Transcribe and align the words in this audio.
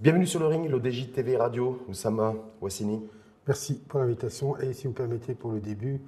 Bienvenue 0.00 0.28
sur 0.28 0.38
le 0.38 0.46
ring, 0.46 0.70
l'ODJ 0.70 1.10
TV 1.10 1.36
Radio, 1.36 1.76
Oussama 1.88 2.32
Wassini. 2.60 3.02
Merci 3.48 3.74
pour 3.88 3.98
l'invitation. 3.98 4.56
Et 4.58 4.72
si 4.72 4.84
vous 4.84 4.90
me 4.90 4.94
permettez, 4.94 5.34
pour 5.34 5.50
le 5.50 5.58
début, 5.58 6.00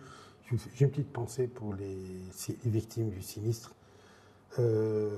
j'ai 0.77 0.85
une 0.85 0.91
petite 0.93 1.13
pensée 1.13 1.49
pour 1.49 1.75
les, 1.75 1.97
les 2.65 2.71
victimes 2.71 3.09
du 3.11 3.21
sinistre. 3.21 3.75
Euh, 4.61 5.11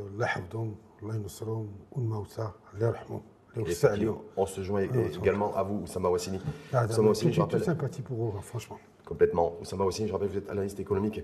on 4.39 4.47
se 4.47 4.63
joint 4.63 4.81
également 5.21 5.55
à 5.55 5.63
vous, 5.65 5.83
Oussama 5.83 6.09
Wassini. 6.09 6.41
Ah, 6.73 6.87
Oussama 6.87 7.09
Wassini, 7.11 7.31
je 7.35 7.41
rappelle. 7.43 7.63
sympathie 7.63 8.01
pour 8.01 8.25
eux, 8.25 8.33
franchement. 8.41 8.79
Complètement. 9.05 9.55
Oussama 9.61 9.85
Wassini, 9.85 10.09
je 10.09 10.15
rappelle, 10.15 10.29
vous 10.29 10.39
êtes 10.39 10.49
analyste 10.49 10.81
économique 10.81 11.21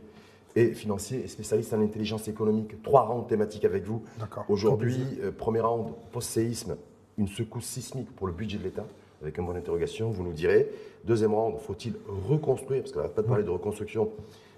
et 0.55 0.75
financier 0.75 1.25
et 1.25 1.29
spécialiste 1.29 1.73
en 1.73 1.81
intelligence 1.81 2.29
économique. 2.29 2.83
Trois 2.83 3.07
rounds 3.07 3.27
thématiques 3.27 3.65
avec 3.65 3.85
vous. 3.85 4.03
Aujourd'hui, 4.51 5.01
euh, 5.23 5.33
premier 5.33 5.61
round, 5.61 5.95
post-séisme, 6.13 6.77
une 7.19 7.29
secousse 7.29 7.67
sismique 7.67 8.15
pour 8.15 8.27
le 8.27 8.33
budget 8.33 8.59
de 8.59 8.65
l'État, 8.65 8.87
avec 9.21 9.39
un 9.39 9.45
point 9.45 9.55
d'interrogation, 9.55 10.11
vous 10.11 10.23
nous 10.23 10.33
direz. 10.33 10.71
Deuxième 11.05 11.35
round, 11.35 11.59
faut-il 11.59 11.95
reconstruire, 12.29 12.83
parce 12.83 12.93
qu'on 12.93 13.01
n'arrête 13.01 13.15
pas 13.15 13.23
de 13.23 13.27
parler 13.27 13.45
de 13.45 13.51
reconstruction, 13.51 14.11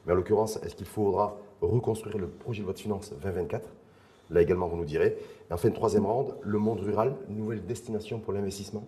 mais 0.06 0.12
en 0.12 0.16
l'occurrence, 0.16 0.56
est-ce 0.62 0.74
qu'il 0.74 0.87
faudra 0.87 1.37
reconstruire 1.60 2.18
le 2.18 2.28
projet 2.28 2.60
de 2.60 2.66
loi 2.66 2.74
de 2.74 2.78
finances 2.78 3.12
2024 3.23 3.68
Là 4.30 4.42
également, 4.42 4.68
vous 4.68 4.77
nous 4.77 4.84
direz. 4.84 5.16
Et 5.51 5.52
enfin, 5.52 5.70
troisième 5.70 6.06
round, 6.06 6.34
le 6.42 6.59
monde 6.59 6.80
rural, 6.80 7.15
nouvelle 7.28 7.65
destination 7.66 8.20
pour 8.20 8.32
l'investissement, 8.32 8.87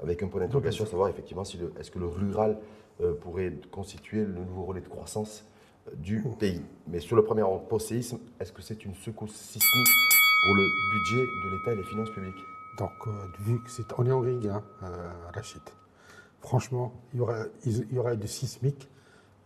avec 0.00 0.22
un 0.22 0.28
point 0.28 0.40
d'interrogation, 0.40 0.86
savoir 0.86 1.08
effectivement 1.08 1.44
si 1.44 1.58
est-ce 1.78 1.90
que 1.90 1.98
le 1.98 2.06
rural 2.06 2.56
euh, 3.00 3.14
pourrait 3.14 3.52
constituer 3.70 4.24
le 4.24 4.44
nouveau 4.44 4.64
relais 4.64 4.80
de 4.80 4.88
croissance 4.88 5.44
euh, 5.88 5.92
du 5.96 6.22
pays. 6.38 6.62
Mais 6.86 7.00
sur 7.00 7.16
le 7.16 7.24
premier 7.24 7.42
round, 7.42 7.62
post-séisme, 7.68 8.18
est-ce 8.38 8.52
que 8.52 8.62
c'est 8.62 8.84
une 8.84 8.94
secousse 8.94 9.34
sismique 9.34 9.88
pour 10.44 10.54
le 10.54 10.62
budget 10.92 11.26
de 11.26 11.50
l'État 11.56 11.72
et 11.72 11.76
les 11.76 11.88
finances 11.90 12.10
publiques? 12.10 12.59
Donc, 12.78 12.92
euh, 13.06 13.10
vu 13.40 13.62
que 13.62 13.70
c'est, 13.70 13.86
on 13.98 14.06
est 14.06 14.12
en 14.12 14.20
ring, 14.20 14.46
hein, 14.46 14.62
Rachid. 15.34 15.62
Franchement, 16.40 16.92
il 17.12 17.18
y 17.18 17.22
aura, 17.22 17.44
il 17.64 17.92
y 17.92 17.98
aura 17.98 18.16
du 18.16 18.28
sismique 18.28 18.88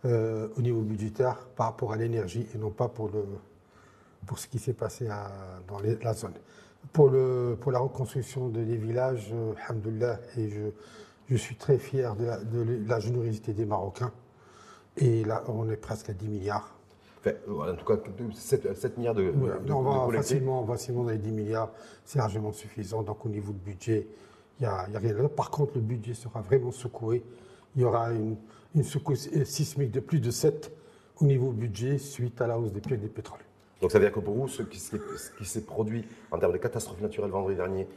au 0.03 0.61
niveau 0.61 0.81
budgétaire 0.81 1.47
par 1.55 1.65
rapport 1.65 1.91
à 1.91 1.95
l'énergie 1.95 2.47
et 2.53 2.59
non 2.59 2.69
pas 2.69 2.87
pour 2.87 3.09
pour 4.25 4.39
ce 4.39 4.47
qui 4.47 4.59
s'est 4.59 4.73
passé 4.73 5.07
dans 5.67 5.79
la 5.79 6.13
zone. 6.13 6.33
Pour, 6.93 7.09
le, 7.09 7.57
pour 7.59 7.71
la 7.71 7.79
reconstruction 7.79 8.49
de 8.49 8.63
des 8.63 8.77
villages, 8.77 9.31
euh, 9.33 10.15
et 10.37 10.49
je, 10.49 10.61
je 11.29 11.35
suis 11.35 11.55
très 11.55 11.77
fier 11.77 12.15
de 12.15 12.85
la, 12.87 12.99
générosité 12.99 13.53
des 13.53 13.65
Marocains. 13.65 14.11
Et 14.97 15.23
là, 15.23 15.43
on 15.47 15.69
est 15.69 15.77
presque 15.77 16.09
à 16.09 16.13
10 16.13 16.27
milliards. 16.27 16.75
En 17.49 17.75
tout 17.75 17.85
cas, 17.85 17.97
7, 18.33 18.97
milliards 18.97 19.15
de. 19.15 19.33
on 19.69 19.81
va 19.81 20.17
facilement, 20.17 20.65
facilement 20.65 21.03
dans 21.03 21.11
les 21.11 21.17
10 21.17 21.31
milliards, 21.31 21.71
c'est 22.03 22.19
largement 22.19 22.51
suffisant. 22.51 23.03
Donc, 23.03 23.25
au 23.25 23.29
niveau 23.29 23.51
du 23.51 23.59
budget, 23.59 24.07
il 24.59 24.63
n'y 24.63 24.67
a, 24.67 24.79
a, 24.79 24.99
rien 24.99 25.13
là. 25.13 25.29
Par 25.29 25.49
contre, 25.49 25.73
le 25.75 25.81
budget 25.81 26.13
sera 26.13 26.41
vraiment 26.41 26.71
secoué. 26.71 27.23
Il 27.75 27.81
y 27.81 27.85
aura 27.85 28.11
une, 28.11 28.37
une 28.75 28.83
secousse 28.83 29.29
sismique 29.45 29.91
de 29.91 29.99
plus 29.99 30.19
de 30.19 30.31
7 30.31 30.71
au 31.19 31.25
niveau 31.25 31.51
budget 31.51 31.97
suite 31.97 32.41
à 32.41 32.47
la 32.47 32.59
hausse 32.59 32.71
des 32.71 32.81
prix 32.81 32.97
du 32.97 33.07
pétrole. 33.07 33.39
Donc 33.81 33.91
ça 33.91 33.99
veut 33.99 34.05
dire 34.05 34.13
que 34.13 34.19
pour 34.19 34.35
vous, 34.35 34.47
ce 34.47 34.63
qui 34.63 34.79
s'est 34.79 35.65
produit 35.65 36.05
en 36.31 36.39
termes 36.39 36.53
de 36.53 36.57
catastrophe 36.57 37.01
naturelle 37.01 37.29
vendredi 37.29 37.55
dernier, 37.55 37.87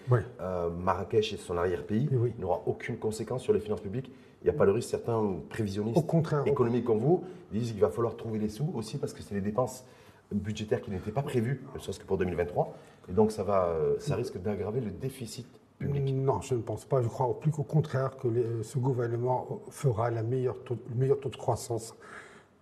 euh, 0.41 0.71
Marrakech 0.71 1.33
et 1.33 1.37
son 1.37 1.57
arrière-pays, 1.57 2.09
n'aura 2.39 2.63
aucune 2.67 2.99
conséquence 2.99 3.43
sur 3.43 3.53
les 3.53 3.61
finances 3.61 3.81
publiques. 3.81 4.13
Il 4.43 4.45
n'y 4.45 4.51
a 4.51 4.53
pas 4.53 4.65
le 4.65 4.73
risque, 4.73 4.91
certains 4.91 5.21
prévisionnistes 5.49 6.05
économiques 6.47 6.85
comme 6.85 6.99
vous 6.99 7.25
disent 7.53 7.73
qu'il 7.73 7.81
va 7.81 7.91
falloir 7.91 8.17
trouver 8.17 8.39
les 8.39 8.49
sous 8.49 8.71
aussi 8.75 8.99
parce 8.99 9.13
que 9.13 9.23
c'est 9.23 9.35
des 9.35 9.41
dépenses 9.41 9.85
budgétaires 10.33 10.81
qui 10.81 10.91
n'étaient 10.91 11.11
pas 11.11 11.23
prévues, 11.23 11.65
ne 11.75 11.81
serait-ce 11.81 11.99
que 11.99 12.05
pour 12.05 12.19
2023. 12.19 12.75
Et 13.09 13.13
donc 13.13 13.33
ça, 13.33 13.43
va, 13.43 13.67
euh, 13.67 13.97
ça 13.99 14.15
risque 14.15 14.41
d'aggraver 14.41 14.81
le 14.81 14.91
déficit 14.91 15.47
public. 15.79 16.15
Non, 16.15 16.41
je 16.41 16.55
ne 16.55 16.61
pense 16.61 16.85
pas. 16.85 17.03
Je 17.03 17.09
crois 17.09 17.39
plus 17.41 17.51
qu'au 17.51 17.63
contraire 17.63 18.17
que 18.17 18.29
ce 18.63 18.79
gouvernement 18.79 19.63
fera 19.71 20.11
la 20.11 20.23
meilleure 20.23 20.57
le 20.71 20.95
meilleur 20.95 21.19
taux 21.19 21.31
de 21.31 21.37
croissance 21.37 21.95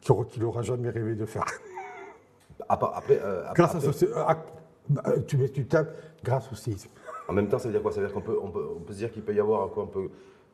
qu'il 0.01 0.43
n'aura 0.43 0.63
jamais 0.63 0.91
rêvé 0.91 1.15
de 1.15 1.27
faire. 1.27 1.45
Après, 2.69 3.21
euh, 3.23 3.45
grâce 3.55 3.75
à 3.75 3.81
ce, 3.81 4.05
euh, 4.07 5.21
tu, 5.27 5.51
tu 5.51 5.67
tapes 5.67 5.95
grâce 6.23 6.51
au 6.53 6.55
séisme. 6.55 6.91
En 7.29 7.33
même 7.33 7.49
temps, 7.49 7.59
ça 7.59 7.69
veut 7.69 7.73
dire 7.73 7.83
quoi? 7.83 7.93
Ça 7.93 8.01
veut 8.01 8.07
dire 8.07 8.15
qu'on 8.15 8.23
peut, 8.23 8.39
on 8.41 8.49
peut, 8.49 8.67
on 8.77 8.81
peut 8.81 8.93
se 8.93 8.99
dire 8.99 9.11
qu'il 9.11 9.23
peut 9.23 9.35
y 9.35 9.41
avoir 9.41 9.69
quoi 9.71 9.91
peut, 9.91 10.11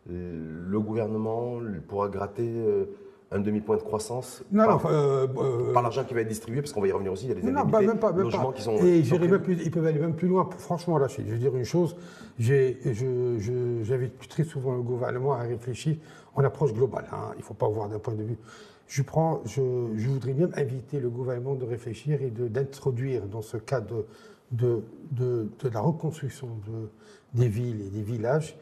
Le 0.09 0.81
gouvernement 0.81 1.61
pourra 1.87 2.09
gratter 2.09 2.49
euh, 2.49 2.87
un 3.31 3.41
demi-point 3.41 3.77
de 3.77 3.83
croissance 3.83 4.43
non, 4.51 4.67
par, 4.67 4.91
non, 4.91 5.73
par 5.73 5.83
l'argent 5.83 6.05
qui 6.05 6.13
va 6.13 6.23
être 6.23 6.29
distribué, 6.29 6.61
parce 6.61 6.73
qu'on 6.73 6.81
va 6.81 6.89
y 6.89 6.93
revenir 6.93 7.13
aussi, 7.13 7.27
il 7.27 7.29
y 7.29 7.33
a 7.33 7.35
des 7.35 7.43
non, 7.43 7.65
bah, 7.65 7.81
même 7.81 7.99
pas, 7.99 8.13
même 8.13 8.23
logements 8.23 8.53
qui 8.53 8.63
sont... 8.63 8.77
Et 8.79 9.03
même 9.19 9.43
plus, 9.43 9.63
ils 9.65 9.71
peuvent 9.71 9.87
aller 9.87 10.01
même 10.01 10.17
plus 10.17 10.29
loin, 10.29 10.49
franchement, 10.59 10.99
là, 10.99 11.07
je 11.07 11.23
veux 11.23 11.39
dire 11.39 11.57
une 11.57 11.65
chose, 11.65 11.97
j'invite 12.39 14.29
très 14.29 14.45
souvent 14.45 14.75
le 14.75 14.83
gouvernement 14.83 15.35
à 15.35 15.43
réfléchir 15.43 15.97
en 16.35 16.43
approche 16.45 16.73
globale. 16.73 17.07
Hein. 17.13 17.31
Il 17.37 17.39
ne 17.39 17.45
faut 17.45 17.55
pas 17.55 17.69
voir 17.69 17.89
d'un 17.89 17.99
point 17.99 18.15
de 18.15 18.23
vue 18.23 18.39
je, 18.93 19.01
prends, 19.01 19.41
je, 19.47 19.61
voudrais 19.61 20.35
même 20.35 20.53
inviter 20.55 21.01
le 21.01 21.09
gouvernement 21.09 21.55
de 21.55 21.65
réfléchir 21.65 22.21
et 22.21 22.31
d'introduire 22.31 23.23
dans 23.27 23.41
ce 23.41 23.57
cadre 23.57 24.05
de, 24.51 24.83
de, 25.13 25.49
la 25.73 25.81
reconstruction 25.81 26.49
de, 26.67 26.91
des 27.41 27.49
villes 27.49 27.81
et 27.87 27.89
des 27.89 28.03
villages 28.03 28.55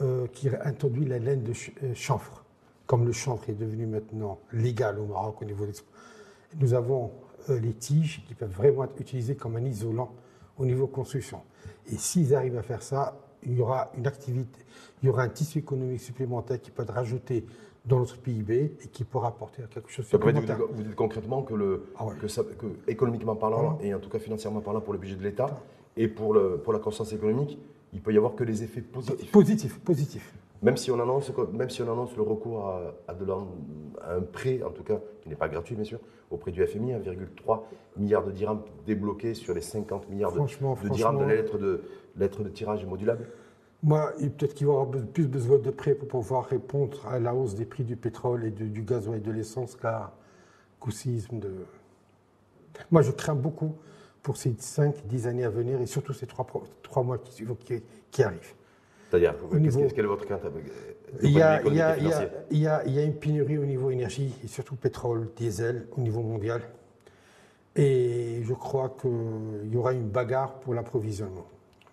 euh, 0.00 0.26
qui 0.32 0.48
introduit 0.62 1.04
la 1.04 1.18
laine 1.18 1.42
de 1.42 1.52
euh, 1.82 1.94
chanvre. 1.94 2.44
Comme 2.86 3.04
le 3.04 3.12
chanvre 3.12 3.42
est 3.48 3.54
devenu 3.54 3.86
maintenant 3.86 4.38
légal 4.52 4.98
au 4.98 5.06
Maroc 5.06 5.42
au 5.42 5.44
niveau 5.44 5.66
de 5.66 5.72
Nous 6.60 6.72
avons 6.74 7.10
euh, 7.50 7.58
les 7.58 7.72
tiges 7.72 8.22
qui 8.26 8.34
peuvent 8.34 8.52
vraiment 8.52 8.84
être 8.84 9.00
utilisées 9.00 9.34
comme 9.34 9.56
un 9.56 9.64
isolant 9.64 10.14
au 10.56 10.64
niveau 10.64 10.86
construction. 10.86 11.40
Et 11.90 11.96
s'ils 11.96 12.34
arrivent 12.34 12.58
à 12.58 12.62
faire 12.62 12.82
ça, 12.82 13.16
il 13.42 13.54
y 13.54 13.60
aura 13.60 13.90
une 13.96 14.06
activité, 14.06 14.60
il 15.02 15.06
y 15.06 15.08
aura 15.08 15.22
un 15.22 15.28
tissu 15.28 15.58
économique 15.58 16.00
supplémentaire 16.00 16.60
qui 16.60 16.70
peut 16.70 16.82
être 16.82 16.94
rajouté 16.94 17.44
dans 17.84 17.98
notre 17.98 18.18
PIB 18.18 18.76
et 18.82 18.88
qui 18.88 19.04
pourra 19.04 19.28
apporter 19.28 19.62
quelque 19.70 19.90
chose 19.90 20.04
de 20.04 20.10
supplémentaire. 20.10 20.58
Vous, 20.70 20.82
dites 20.82 20.94
concrètement 20.94 21.42
que, 21.42 21.54
le, 21.54 21.86
ah 21.98 22.06
que, 22.20 22.28
ça, 22.28 22.42
que, 22.42 22.66
économiquement 22.86 23.36
parlant, 23.36 23.78
et 23.82 23.94
en 23.94 23.98
tout 23.98 24.10
cas 24.10 24.18
financièrement 24.18 24.60
parlant 24.60 24.80
pour 24.80 24.92
le 24.92 24.98
budget 24.98 25.16
de 25.16 25.22
l'État, 25.22 25.58
et 25.96 26.06
pour, 26.06 26.34
le, 26.34 26.58
pour 26.58 26.72
la 26.72 26.78
croissance 26.78 27.12
économique, 27.12 27.58
il 27.92 28.00
peut 28.00 28.12
y 28.12 28.16
avoir 28.16 28.34
que 28.34 28.44
des 28.44 28.62
effets 28.64 28.80
positifs. 28.80 29.30
Positifs, 29.30 29.78
positifs. 29.80 30.34
Même 30.62 30.76
si 30.76 30.90
on 30.90 30.98
annonce, 31.00 31.30
même 31.52 31.70
si 31.70 31.82
on 31.82 31.92
annonce 31.92 32.16
le 32.16 32.22
recours 32.22 32.66
à, 33.06 33.14
de 33.14 33.26
un 33.30 34.20
prêt, 34.22 34.60
en 34.62 34.70
tout 34.70 34.82
cas, 34.82 35.00
qui 35.22 35.28
n'est 35.28 35.36
pas 35.36 35.48
gratuit 35.48 35.76
bien 35.76 35.84
sûr, 35.84 36.00
auprès 36.30 36.50
du 36.50 36.66
FMI, 36.66 36.92
1,3 36.92 37.60
milliard 37.96 38.24
de 38.24 38.32
dirhams 38.32 38.62
débloqués 38.84 39.34
sur 39.34 39.54
les 39.54 39.60
50 39.60 40.10
milliards 40.10 40.32
de, 40.32 40.40
de 40.40 40.88
dirhams 40.88 41.18
de 41.18 41.24
lettres 41.24 41.58
de, 41.58 41.82
lettres 42.16 42.42
de 42.42 42.48
tirage 42.48 42.84
modulable 42.84 43.26
moi, 43.82 44.12
peut-être 44.18 44.54
qu'il 44.54 44.66
va 44.66 44.72
y 44.72 44.76
avoir 44.76 45.06
plus 45.12 45.28
besoin 45.28 45.58
de 45.58 45.70
prêts 45.70 45.94
pour 45.94 46.08
pouvoir 46.08 46.46
répondre 46.46 47.06
à 47.06 47.20
la 47.20 47.34
hausse 47.34 47.54
des 47.54 47.64
prix 47.64 47.84
du 47.84 47.94
pétrole 47.94 48.44
et 48.44 48.50
du 48.50 48.82
gazoil 48.82 49.18
et 49.18 49.20
de 49.20 49.30
l'essence 49.30 49.76
qu'au 49.76 50.90
séisme 50.90 51.38
de. 51.38 51.52
Moi, 52.90 53.02
je 53.02 53.12
crains 53.12 53.36
beaucoup 53.36 53.76
pour 54.28 54.36
ces 54.36 54.50
5-10 54.50 55.26
années 55.26 55.44
à 55.44 55.48
venir 55.48 55.80
et 55.80 55.86
surtout 55.86 56.12
ces 56.12 56.26
3, 56.26 56.46
mois 57.02 57.16
qui, 57.16 57.46
qui, 58.10 58.22
arrivent. 58.22 58.52
C'est-à-dire, 59.08 59.34
quelle 59.94 60.04
est 60.04 60.06
votre 60.06 60.26
crainte 60.26 60.42
il 61.22 61.30
y, 61.30 61.40
a, 61.40 61.62
il, 61.62 61.74
y 61.74 61.80
a, 61.80 61.96
il, 61.96 62.58
y 62.58 62.66
a, 62.66 62.84
il 62.84 62.92
y 62.92 62.98
a 62.98 63.04
une 63.04 63.14
pénurie 63.14 63.56
au 63.56 63.64
niveau 63.64 63.90
énergie 63.90 64.34
et 64.44 64.46
surtout 64.46 64.76
pétrole, 64.76 65.30
diesel 65.34 65.86
au 65.96 66.02
niveau 66.02 66.20
mondial. 66.20 66.60
Et 67.74 68.42
je 68.44 68.52
crois 68.52 68.94
qu'il 69.00 69.72
y 69.72 69.76
aura 69.78 69.94
une 69.94 70.10
bagarre 70.10 70.60
pour 70.60 70.74
l'approvisionnement 70.74 71.46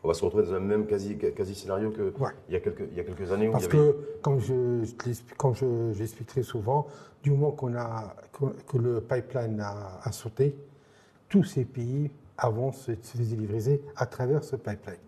on 0.05 0.07
va 0.07 0.13
se 0.13 0.23
retrouver 0.23 0.45
dans 0.45 0.53
un 0.53 0.59
même 0.59 0.85
quasi, 0.85 1.17
quasi 1.17 1.55
qu'il 1.55 1.65
il, 1.67 2.53
y 2.53 2.55
a 2.55 2.59
quelques, 2.59 2.83
il 2.91 2.97
y 2.97 2.99
a 2.99 3.03
quelques 3.03 3.31
années. 3.31 3.49
Parce 3.49 3.67
que, 3.67 4.17
comme 4.21 4.39
je, 4.39 4.85
comme 5.35 5.55
j'explique 5.93 6.27
très 6.27 6.43
souvent, 6.43 6.85
du 7.23 7.31
moment 7.31 7.51
qu'on 7.51 7.75
a, 7.75 8.15
que 8.67 8.77
le 8.77 9.01
pipeline 9.01 9.59
a, 9.59 10.11
sauté, 10.11 10.55
tous 11.27 11.43
ces 11.43 11.65
pays 11.65 12.11
avancent 12.37 12.91
se 13.01 13.17
délivrer 13.17 13.81
à 13.95 14.05
travers 14.05 14.43
ce 14.43 14.55
pipeline. 14.55 14.99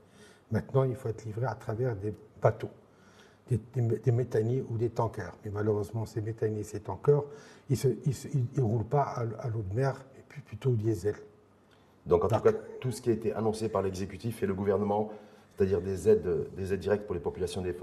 Maintenant, 0.52 0.84
il 0.84 0.96
faut 0.96 1.10
être 1.10 1.26
livré 1.26 1.46
à 1.46 1.56
travers 1.56 1.96
des 1.96 2.14
bateaux, 2.42 2.70
des, 3.50 3.60
des, 3.76 4.12
méthaniers 4.12 4.64
ou 4.70 4.78
des 4.78 4.90
tankers. 4.90 5.36
Mais 5.44 5.52
malheureusement, 5.52 6.06
ces 6.06 6.22
méthaniers, 6.22 6.64
ces 6.64 6.80
tankers, 6.80 7.24
ils 7.70 7.78
ne 8.58 8.62
roulent 8.62 8.86
pas 8.86 9.04
à, 9.04 9.48
l'eau 9.50 9.64
de 9.70 9.76
mer, 9.76 10.06
mais 10.16 10.42
plutôt 10.46 10.72
au 10.72 10.76
diesel. 10.76 11.16
Donc 12.06 12.24
en 12.24 12.30
tout 12.30 12.40
cas, 12.40 12.54
tout 12.80 12.92
ce 12.92 13.02
qui 13.02 13.10
a 13.10 13.14
été 13.14 13.34
annoncé 13.34 13.68
par 13.68 13.82
l'exécutif 13.82 14.42
et 14.42 14.46
le 14.46 14.54
gouvernement, 14.54 15.12
c'est-à-dire 15.56 15.82
des 15.82 16.08
aides, 16.08 16.48
des 16.56 16.74
aides 16.74 16.80
directes 16.80 17.06
pour 17.06 17.16
les 17.16 17.22
populations 17.22 17.62
des 17.62 17.76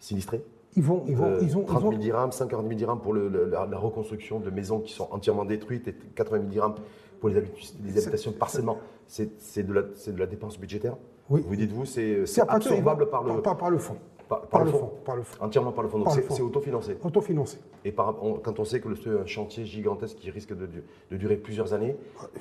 sinistrées. 0.00 0.42
Ils 0.74 0.82
vont, 0.82 1.04
ils 1.06 1.16
vont, 1.16 1.38
ils 1.40 1.56
ont, 1.56 1.64
30 1.64 1.80
000 1.80 1.94
dirhams, 1.94 2.32
50 2.32 2.62
000 2.62 2.74
dirhams 2.74 3.00
pour 3.00 3.14
la, 3.14 3.64
reconstruction 3.78 4.40
de 4.40 4.50
maisons 4.50 4.80
qui 4.80 4.92
sont 4.92 5.08
entièrement 5.10 5.44
détruites 5.44 5.88
et 5.88 5.94
80 5.94 6.38
000 6.38 6.50
dirhams 6.50 6.74
pour 7.20 7.28
les, 7.28 7.36
habitations 7.36 8.30
de 8.30 8.36
parcellement. 8.36 8.78
C'est 9.06 9.62
de, 9.62 9.72
de, 9.72 10.18
la 10.18 10.26
dépense 10.26 10.58
budgétaire 10.58 10.96
Oui. 11.30 11.44
Vous 11.46 11.56
dites-vous, 11.56 11.84
c'est 11.84 12.24
absorbable 12.48 13.08
par 13.08 13.24
le... 13.24 13.40
Pas 13.40 13.54
par 13.54 13.70
le 13.70 13.78
fond. 13.78 13.96
Par, 14.28 14.64
le 14.64 14.72
fond. 14.72 14.90
Par 15.04 15.14
le 15.14 15.22
fond. 15.22 15.44
Entièrement 15.44 15.70
par 15.70 15.84
le 15.84 15.88
fond. 15.88 16.00
Donc 16.00 16.08
c'est 16.30 16.42
autofinancé. 16.42 16.96
Autofinancé. 17.04 17.58
Et 17.84 17.92
par, 17.92 18.16
quand 18.42 18.58
on 18.58 18.64
sait 18.64 18.80
que 18.80 18.92
c'est 18.96 19.10
un 19.10 19.24
chantier 19.24 19.64
gigantesque 19.64 20.16
qui 20.16 20.30
risque 20.30 20.52
de, 20.52 20.68
de 21.10 21.16
durer 21.16 21.36
plusieurs 21.36 21.74
années, 21.74 21.96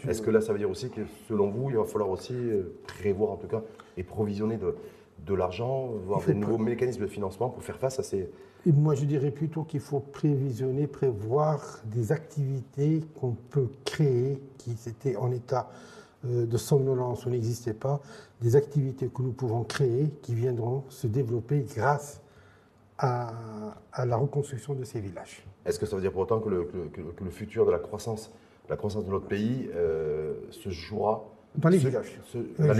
est-ce 0.08 0.24
que 0.24 0.32
là, 0.32 0.42
ça 0.42 0.52
veut 0.52 0.58
dire 0.58 0.70
aussi 0.70 0.90
que 0.90 1.02
selon 1.28 1.52
vous, 1.52 1.70
il 1.70 1.78
va 1.78 1.84
falloir 1.84 2.10
aussi 2.10 2.34
euh, 2.34 2.76
prévoir 2.88 3.32
en 3.32 3.36
tout 3.36 3.48
cas 3.48 3.62
et 3.98 4.04
provisionner 4.04 4.58
de, 4.58 4.74
de 5.20 5.34
l'argent, 5.34 5.88
voir 6.06 6.22
des 6.24 6.34
nouveaux 6.34 6.58
mécanismes 6.58 7.02
de 7.02 7.08
financement 7.08 7.50
pour 7.50 7.64
faire 7.64 7.78
face 7.78 8.00
à 8.00 8.04
ces... 8.04 8.30
moi, 8.66 8.96
je 8.96 9.06
dirais 9.06 9.32
plutôt 9.32 9.64
qu'il 9.64 9.80
faut 9.80 10.00
prévisionner, 10.00 10.88
prévoir 10.88 11.80
des 11.86 12.12
activités 12.12 13.04
qu'on 13.20 13.36
peut 13.50 13.70
créer 13.86 14.42
qui 14.58 14.76
étaient 14.88 15.16
en 15.16 15.32
état 15.32 15.70
euh, 16.26 16.46
de 16.46 16.58
somnolence 16.58 17.26
ou 17.26 17.30
n'existaient 17.30 17.74
pas, 17.74 18.02
des 18.42 18.56
activités 18.56 19.08
que 19.08 19.22
nous 19.22 19.32
pouvons 19.32 19.64
créer 19.64 20.10
qui 20.22 20.36
viendront 20.36 20.84
se 20.90 21.08
développer 21.08 21.66
grâce 21.76 22.22
à, 22.98 23.34
la 24.06 24.16
reconstruction 24.16 24.74
de 24.74 24.84
ces 24.84 25.00
villages. 25.00 25.44
Est-ce 25.66 25.80
que 25.80 25.86
ça 25.86 25.96
veut 25.96 26.02
dire 26.02 26.12
pour 26.12 26.22
autant 26.22 26.40
que 26.40 26.50
le, 26.50 26.64
que, 26.64 27.24
le 27.24 27.30
futur 27.30 27.66
de 27.66 27.72
la 27.72 27.80
croissance, 27.80 28.32
la 28.70 28.78
croissance 28.78 29.06
de 29.06 29.12
notre 29.12 29.28
pays 29.28 29.70
euh, 29.74 30.34
se 30.52 30.70
jouera 30.70 31.26
dans 31.58 31.70
les 31.70 31.78
villages. 31.78 32.20
dans, 32.60 32.74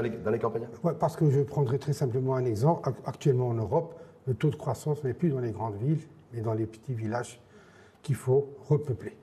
les, 0.00 0.10
dans, 0.10 0.30
les, 0.30 0.38
campagnes 0.38 0.66
ouais, 0.82 0.92
Parce 0.98 1.16
que 1.16 1.30
je 1.30 1.40
prendrai 1.40 1.78
très 1.78 1.92
simplement 1.92 2.34
un 2.36 2.44
exemple. 2.44 2.90
Actuellement 3.06 3.48
en 3.48 3.54
Europe, 3.54 3.94
le 4.26 4.34
taux 4.34 4.50
de 4.50 4.56
croissance 4.56 5.02
n'est 5.04 5.14
plus 5.14 5.30
dans 5.30 5.40
les 5.40 5.52
grandes 5.52 5.76
villes, 5.76 6.00
mais 6.32 6.40
dans 6.40 6.54
les 6.54 6.66
petits 6.66 6.94
villages 6.94 7.40
qu'il 8.02 8.14
faut 8.14 8.48
repeupler. 8.68 9.16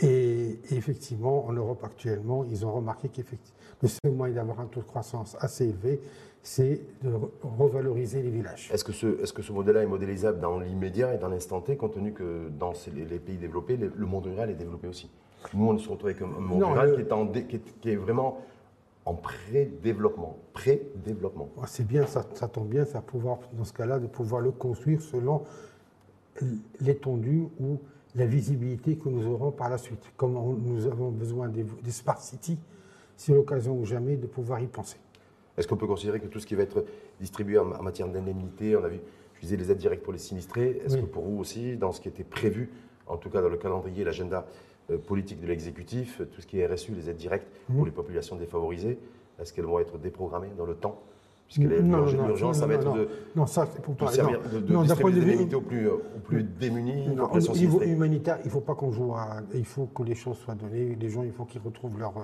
Et, 0.00 0.60
effectivement, 0.70 1.46
en 1.46 1.52
Europe 1.52 1.82
actuellement, 1.82 2.44
ils 2.44 2.64
ont 2.64 2.72
remarqué 2.72 3.08
qu'effectivement, 3.08 3.58
le 3.82 3.88
seul 3.88 4.12
moyen 4.12 4.34
d'avoir 4.34 4.60
un 4.60 4.66
taux 4.66 4.80
de 4.80 4.86
croissance 4.86 5.36
assez 5.40 5.64
élevé, 5.68 6.00
c'est 6.42 6.80
de 7.02 7.10
revaloriser 7.42 8.22
les 8.22 8.30
villages. 8.30 8.70
Est-ce 8.72 8.84
que 8.84 8.92
ce, 8.92 9.22
est 9.22 9.32
que 9.32 9.42
ce 9.42 9.52
modèle-là 9.52 9.82
est 9.82 9.86
modélisable 9.86 10.40
dans 10.40 10.58
l'immédiat 10.60 11.14
et 11.14 11.18
dans 11.18 11.28
l'instant 11.28 11.60
T, 11.60 11.76
compte 11.76 11.94
tenu 11.94 12.12
que 12.12 12.48
dans 12.48 12.72
les, 12.94 13.18
pays 13.18 13.38
développés, 13.38 13.76
le 13.76 14.06
monde 14.06 14.26
rural 14.26 14.50
est 14.50 14.54
développé 14.54 14.86
aussi? 14.86 15.10
Nous, 15.54 15.66
on 15.66 15.78
se 15.78 15.88
retrouve 15.88 16.10
avec 16.10 16.22
un 16.22 16.26
monde 16.26 16.62
rural 16.62 16.94
qui, 16.94 17.56
est 17.56 17.80
qui, 17.80 17.90
est, 17.90 17.96
vraiment 17.96 18.40
en 19.04 19.14
pré-développement. 19.14 20.36
Pré-développement. 20.52 21.48
c'est 21.66 21.86
bien, 21.86 22.06
ça, 22.06 22.24
ça, 22.34 22.48
tombe 22.48 22.68
bien, 22.68 22.84
ça 22.84 23.00
pouvoir, 23.00 23.38
dans 23.52 23.64
ce 23.64 23.72
cas-là, 23.72 23.98
de 23.98 24.06
pouvoir 24.06 24.42
le 24.42 24.50
construire 24.50 25.00
selon 25.00 25.44
l'étendue 26.80 27.48
ou 27.60 27.78
la 28.14 28.26
visibilité 28.26 28.96
que 28.96 29.08
nous 29.08 29.26
aurons 29.26 29.50
par 29.50 29.68
la 29.68 29.78
suite. 29.78 30.02
Comme 30.16 30.34
nous 30.64 30.86
avons 30.86 31.10
besoin 31.10 31.48
des, 31.48 31.64
smart 31.90 32.20
cities, 32.20 32.58
c'est 33.16 33.32
l'occasion 33.32 33.78
ou 33.78 33.84
jamais 33.84 34.16
de 34.16 34.26
pouvoir 34.26 34.60
y 34.60 34.66
penser. 34.66 34.96
Est-ce 35.56 35.66
qu'on 35.66 35.76
peut 35.76 35.86
considérer 35.86 36.20
que 36.20 36.26
tout 36.26 36.40
ce 36.40 36.46
qui 36.46 36.54
va 36.54 36.62
être 36.62 36.84
distribué 37.20 37.58
en, 37.58 37.82
matière 37.82 38.08
d'indemnité, 38.08 38.76
on 38.76 38.84
a 38.84 38.88
vu, 38.88 39.00
je 39.34 39.40
disais 39.40 39.56
les 39.56 39.70
aides 39.70 39.78
directes 39.78 40.02
pour 40.02 40.12
les 40.12 40.18
sinistrés, 40.18 40.80
est-ce 40.84 40.96
que 40.96 41.06
pour 41.06 41.24
vous 41.24 41.38
aussi, 41.38 41.76
dans 41.76 41.92
ce 41.92 42.00
qui 42.00 42.08
était 42.08 42.24
prévu, 42.24 42.70
en 43.06 43.16
tout 43.16 43.30
cas 43.30 43.40
dans 43.40 43.48
le 43.48 43.56
calendrier, 43.56 44.04
l'agenda 44.04 44.46
politique 45.06 45.40
de 45.40 45.46
l'exécutif, 45.46 46.22
tout 46.32 46.40
ce 46.40 46.46
qui 46.46 46.60
est 46.60 46.66
RSU, 46.66 46.92
les 46.92 47.10
aides 47.10 47.16
directes 47.16 47.48
pour 47.74 47.84
les 47.84 47.92
populations 47.92 48.36
défavorisées, 48.36 48.98
est-ce 49.38 49.52
qu'elles 49.52 49.66
vont 49.66 49.78
être 49.78 49.98
déprogrammées 49.98 50.50
dans 50.56 50.66
le 50.66 50.74
temps? 50.74 51.00
Puisque 51.48 51.70
l'urgence, 51.70 52.58
ça 52.58 52.66
va 52.66 52.74
être 52.74 52.92
de, 52.92 53.08
non, 53.34 53.46
ça, 53.46 53.64
pour 53.64 53.94
de, 53.94 54.06
servir, 54.06 54.38
de, 54.52 54.60
de 54.60 54.82
distribuer 54.82 55.22
indemnités 55.22 55.56
aux 55.56 55.62
plus, 55.62 55.88
aux 55.88 56.00
plus 56.22 56.42
démunis. 56.42 57.08
au 57.18 57.56
niveau 57.56 57.80
humanitaire, 57.80 58.38
il 58.44 58.48
ne 58.48 58.52
faut 58.52 58.60
pas 58.60 58.74
qu'on 58.74 58.92
joue 58.92 59.14
à... 59.14 59.40
Il 59.54 59.64
faut 59.64 59.86
que 59.86 60.02
les 60.02 60.14
choses 60.14 60.36
soient 60.36 60.54
données, 60.54 60.94
les 60.94 61.08
gens, 61.08 61.22
il 61.22 61.32
faut 61.32 61.44
qu'ils 61.44 61.62
retrouvent 61.62 61.98
leur... 61.98 62.16
Euh, 62.18 62.22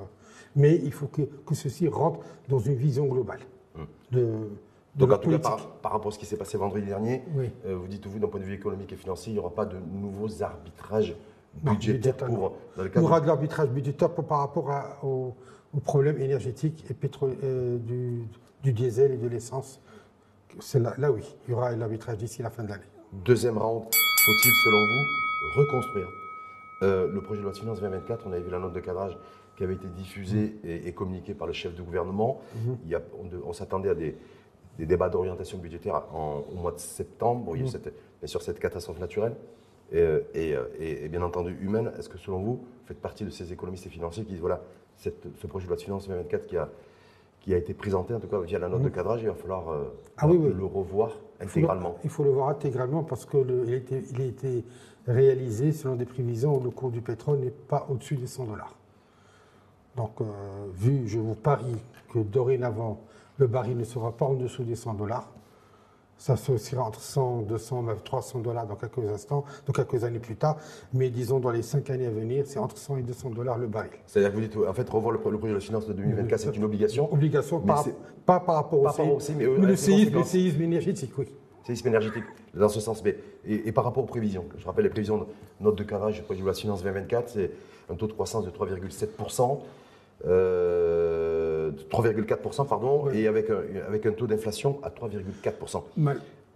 mais 0.56 0.78
il 0.84 0.92
faut 0.92 1.06
que, 1.06 1.22
que 1.22 1.54
ceci 1.54 1.88
rentre 1.88 2.20
dans 2.48 2.58
une 2.58 2.74
vision 2.74 3.06
globale. 3.06 3.40
De, 4.12 4.50
donc, 4.94 5.10
en 5.10 5.18
tout 5.18 5.30
cas, 5.30 5.38
par, 5.38 5.92
rapport 5.92 6.08
à 6.08 6.10
ce 6.12 6.18
qui 6.18 6.26
s'est 6.26 6.36
passé 6.36 6.58
vendredi 6.58 6.86
dernier, 6.86 7.22
euh, 7.66 7.76
vous 7.76 7.88
dites, 7.88 8.06
vous, 8.06 8.18
d'un 8.18 8.28
point 8.28 8.40
de 8.40 8.44
vue 8.44 8.54
économique 8.54 8.92
et 8.92 8.96
financier, 8.96 9.32
il 9.32 9.34
n'y 9.34 9.40
aura 9.40 9.54
pas 9.54 9.64
de 9.64 9.76
nouveaux 9.78 10.42
arbitrages 10.42 11.16
budgétaires 11.62 12.16
pour. 12.16 12.56
il 12.78 13.00
y 13.00 13.04
aura 13.04 13.20
de 13.20 13.26
l'arbitrage 13.26 13.68
budgétaire 13.68 14.10
par 14.10 14.38
rapport 14.38 14.70
aux 15.02 15.34
au, 15.74 15.80
problème 15.80 16.18
énergétique 16.20 16.84
et 16.88 16.94
pétrole, 16.94 17.36
euh, 17.42 17.78
du, 17.78 18.22
du 18.62 18.72
diesel 18.72 19.12
et 19.12 19.16
de 19.16 19.28
l'essence. 19.28 19.80
C'est 20.60 20.78
là, 20.78 20.94
là, 20.98 21.10
oui, 21.10 21.22
il 21.46 21.50
y 21.50 21.54
aura 21.54 21.72
l'arbitrage 21.72 22.18
d'ici 22.18 22.42
la 22.42 22.50
fin 22.50 22.62
de 22.62 22.68
l'année. 22.68 22.84
Deuxième 23.12 23.58
round, 23.58 23.84
faut-il, 23.84 24.52
selon 24.64 24.78
vous, 24.78 25.60
reconstruire? 25.60 26.08
Euh, 26.82 27.08
le 27.12 27.20
projet 27.20 27.38
de 27.38 27.44
loi 27.44 27.52
de 27.52 27.58
finances 27.58 27.80
2024 27.80 28.26
On 28.26 28.32
avait 28.32 28.40
vu 28.42 28.50
la 28.50 28.58
note 28.58 28.72
de 28.72 28.80
cadrage 28.80 29.16
qui 29.56 29.62
avait 29.62 29.74
été 29.74 29.86
diffusée 29.86 30.56
et, 30.64 30.92
communiquée 30.92 31.32
par 31.32 31.46
le 31.46 31.52
chef 31.52 31.74
du 31.74 31.82
gouvernement. 31.82 32.40
Il 32.84 32.90
y 32.90 32.96
a, 32.96 33.00
on, 33.46 33.52
s'attendait 33.52 33.90
à 33.90 33.94
des, 33.94 34.16
débats 34.78 35.08
d'orientation 35.08 35.58
budgétaire 35.58 36.02
au 36.12 36.56
mois 36.56 36.72
de 36.72 36.78
septembre. 36.78 37.52
Il 37.54 37.60
y 37.60 37.62
a 37.62 37.66
mm. 37.66 37.70
cette, 37.70 37.84
bien 37.84 38.26
sûr 38.26 38.42
cette 38.42 38.58
catastrophe 38.58 38.98
naturelle. 38.98 39.36
Euh, 39.92 40.20
euh, 40.34 40.66
et, 40.78 41.08
bien 41.08 41.22
entendu 41.22 41.56
humaine. 41.60 41.92
Est-ce 41.98 42.08
que 42.08 42.18
selon 42.18 42.38
vous, 42.38 42.54
vous 42.54 42.66
faites 42.86 43.00
partie 43.00 43.24
de 43.24 43.30
ces 43.30 43.52
économistes 43.52 43.86
et 43.86 43.90
financiers 43.90 44.24
qui 44.24 44.32
disent 44.32 44.40
voilà, 44.40 44.62
cette, 44.96 45.26
ce 45.36 45.46
projet 45.46 45.66
de 45.66 45.70
loi 45.70 45.76
de 45.76 45.82
finances 45.82 46.08
2024 46.08 46.46
qui 46.46 46.56
a 46.56 46.68
qui 47.44 47.52
a 47.52 47.58
été 47.58 47.74
présenté, 47.74 48.14
en 48.14 48.20
tout 48.20 48.26
cas 48.26 48.40
via 48.40 48.58
la 48.58 48.70
note 48.70 48.80
de 48.80 48.88
cadrage, 48.88 49.20
il 49.20 49.28
va 49.28 49.34
falloir 49.34 49.68
euh, 49.68 49.84
ah 50.16 50.26
le 50.26 50.64
revoir 50.64 51.10
intégralement. 51.38 51.98
Il 52.02 52.08
faut, 52.08 52.24
le, 52.24 52.30
voir 52.30 52.48
intégralement 52.48 53.02
parce 53.02 53.26
qu'il 53.26 53.38
a, 53.38 54.00
il 54.10 54.22
a 54.22 54.24
été 54.24 54.64
réalisé 55.06 55.72
selon 55.72 55.94
des 55.94 56.06
prévisions 56.06 56.56
où 56.56 56.64
le 56.64 56.70
cours 56.70 56.90
du 56.90 57.02
pétrole 57.02 57.40
n'est 57.40 57.50
pas 57.50 57.86
au-dessus 57.90 58.16
des 58.16 58.26
100 58.26 58.44
dollars. 58.46 58.74
Donc, 59.94 60.22
euh, 60.22 60.24
vu, 60.72 61.06
je 61.06 61.18
vous 61.18 61.34
parie 61.34 61.76
que 62.10 62.20
dorénavant, 62.20 63.02
le 63.36 63.46
baril 63.46 63.76
ne 63.76 63.84
sera 63.84 64.12
pas 64.12 64.24
en 64.24 64.34
dessous 64.34 64.64
des 64.64 64.74
100 64.74 64.94
dollars, 64.94 65.30
ça 66.18 66.36
se 66.36 66.76
entre 66.76 67.00
100, 67.00 67.42
200, 67.42 67.82
même 67.82 67.96
300 68.02 68.40
dollars 68.40 68.66
dans 68.66 68.76
quelques 68.76 69.10
instants, 69.10 69.44
dans 69.66 69.72
quelques 69.72 70.04
années 70.04 70.18
plus 70.18 70.36
tard. 70.36 70.56
Mais 70.92 71.10
disons, 71.10 71.40
dans 71.40 71.50
les 71.50 71.62
cinq 71.62 71.90
années 71.90 72.06
à 72.06 72.10
venir, 72.10 72.44
c'est 72.46 72.58
entre 72.58 72.78
100 72.78 72.98
et 72.98 73.02
200 73.02 73.30
dollars 73.30 73.58
le 73.58 73.66
baril. 73.66 73.90
C'est-à-dire 74.06 74.30
que 74.30 74.36
vous 74.36 74.42
dites, 74.42 74.56
en 74.56 74.72
fait, 74.72 74.88
revoir 74.88 75.12
le, 75.12 75.18
projet 75.18 75.54
de 75.54 75.58
finance 75.58 75.86
de 75.86 75.92
2024, 75.92 76.40
c'est 76.40 76.56
une 76.56 76.64
obligation 76.64 77.12
Obligation, 77.12 77.60
pas, 77.60 77.84
pas, 78.24 78.40
par 78.40 78.56
rapport 78.56 78.80
au, 78.80 79.20
séisme, 79.20 79.38
mais, 79.38 79.66
le, 79.66 79.76
séisme, 79.76 80.62
énergétique, 80.62 81.12
oui. 81.18 81.26
Séisme 81.66 81.88
énergétique, 81.88 82.24
dans 82.54 82.68
ce 82.68 82.80
sens. 82.80 83.02
Mais, 83.04 83.16
et, 83.46 83.72
par 83.72 83.84
rapport 83.84 84.02
aux 84.02 84.06
prévisions, 84.06 84.44
je 84.56 84.64
rappelle 84.64 84.84
les 84.84 84.90
prévisions 84.90 85.18
de 85.18 85.24
note 85.60 85.76
de 85.76 85.84
carrage 85.84 86.14
du 86.14 86.22
projet 86.22 86.40
de 86.42 86.46
la 86.46 86.54
finance 86.54 86.82
2024, 86.82 87.28
c'est 87.28 87.50
un 87.90 87.94
taux 87.94 88.06
de 88.06 88.12
croissance 88.12 88.44
de 88.44 88.50
3,7%. 88.50 89.58
Euh, 90.26 90.83
3,4%, 91.90 92.66
pardon, 92.66 93.10
et 93.10 93.26
avec 93.26 93.50
un, 93.50 93.60
avec 93.86 94.06
un 94.06 94.12
taux 94.12 94.26
d'inflation 94.26 94.78
à 94.82 94.90
3,4%. 94.90 95.82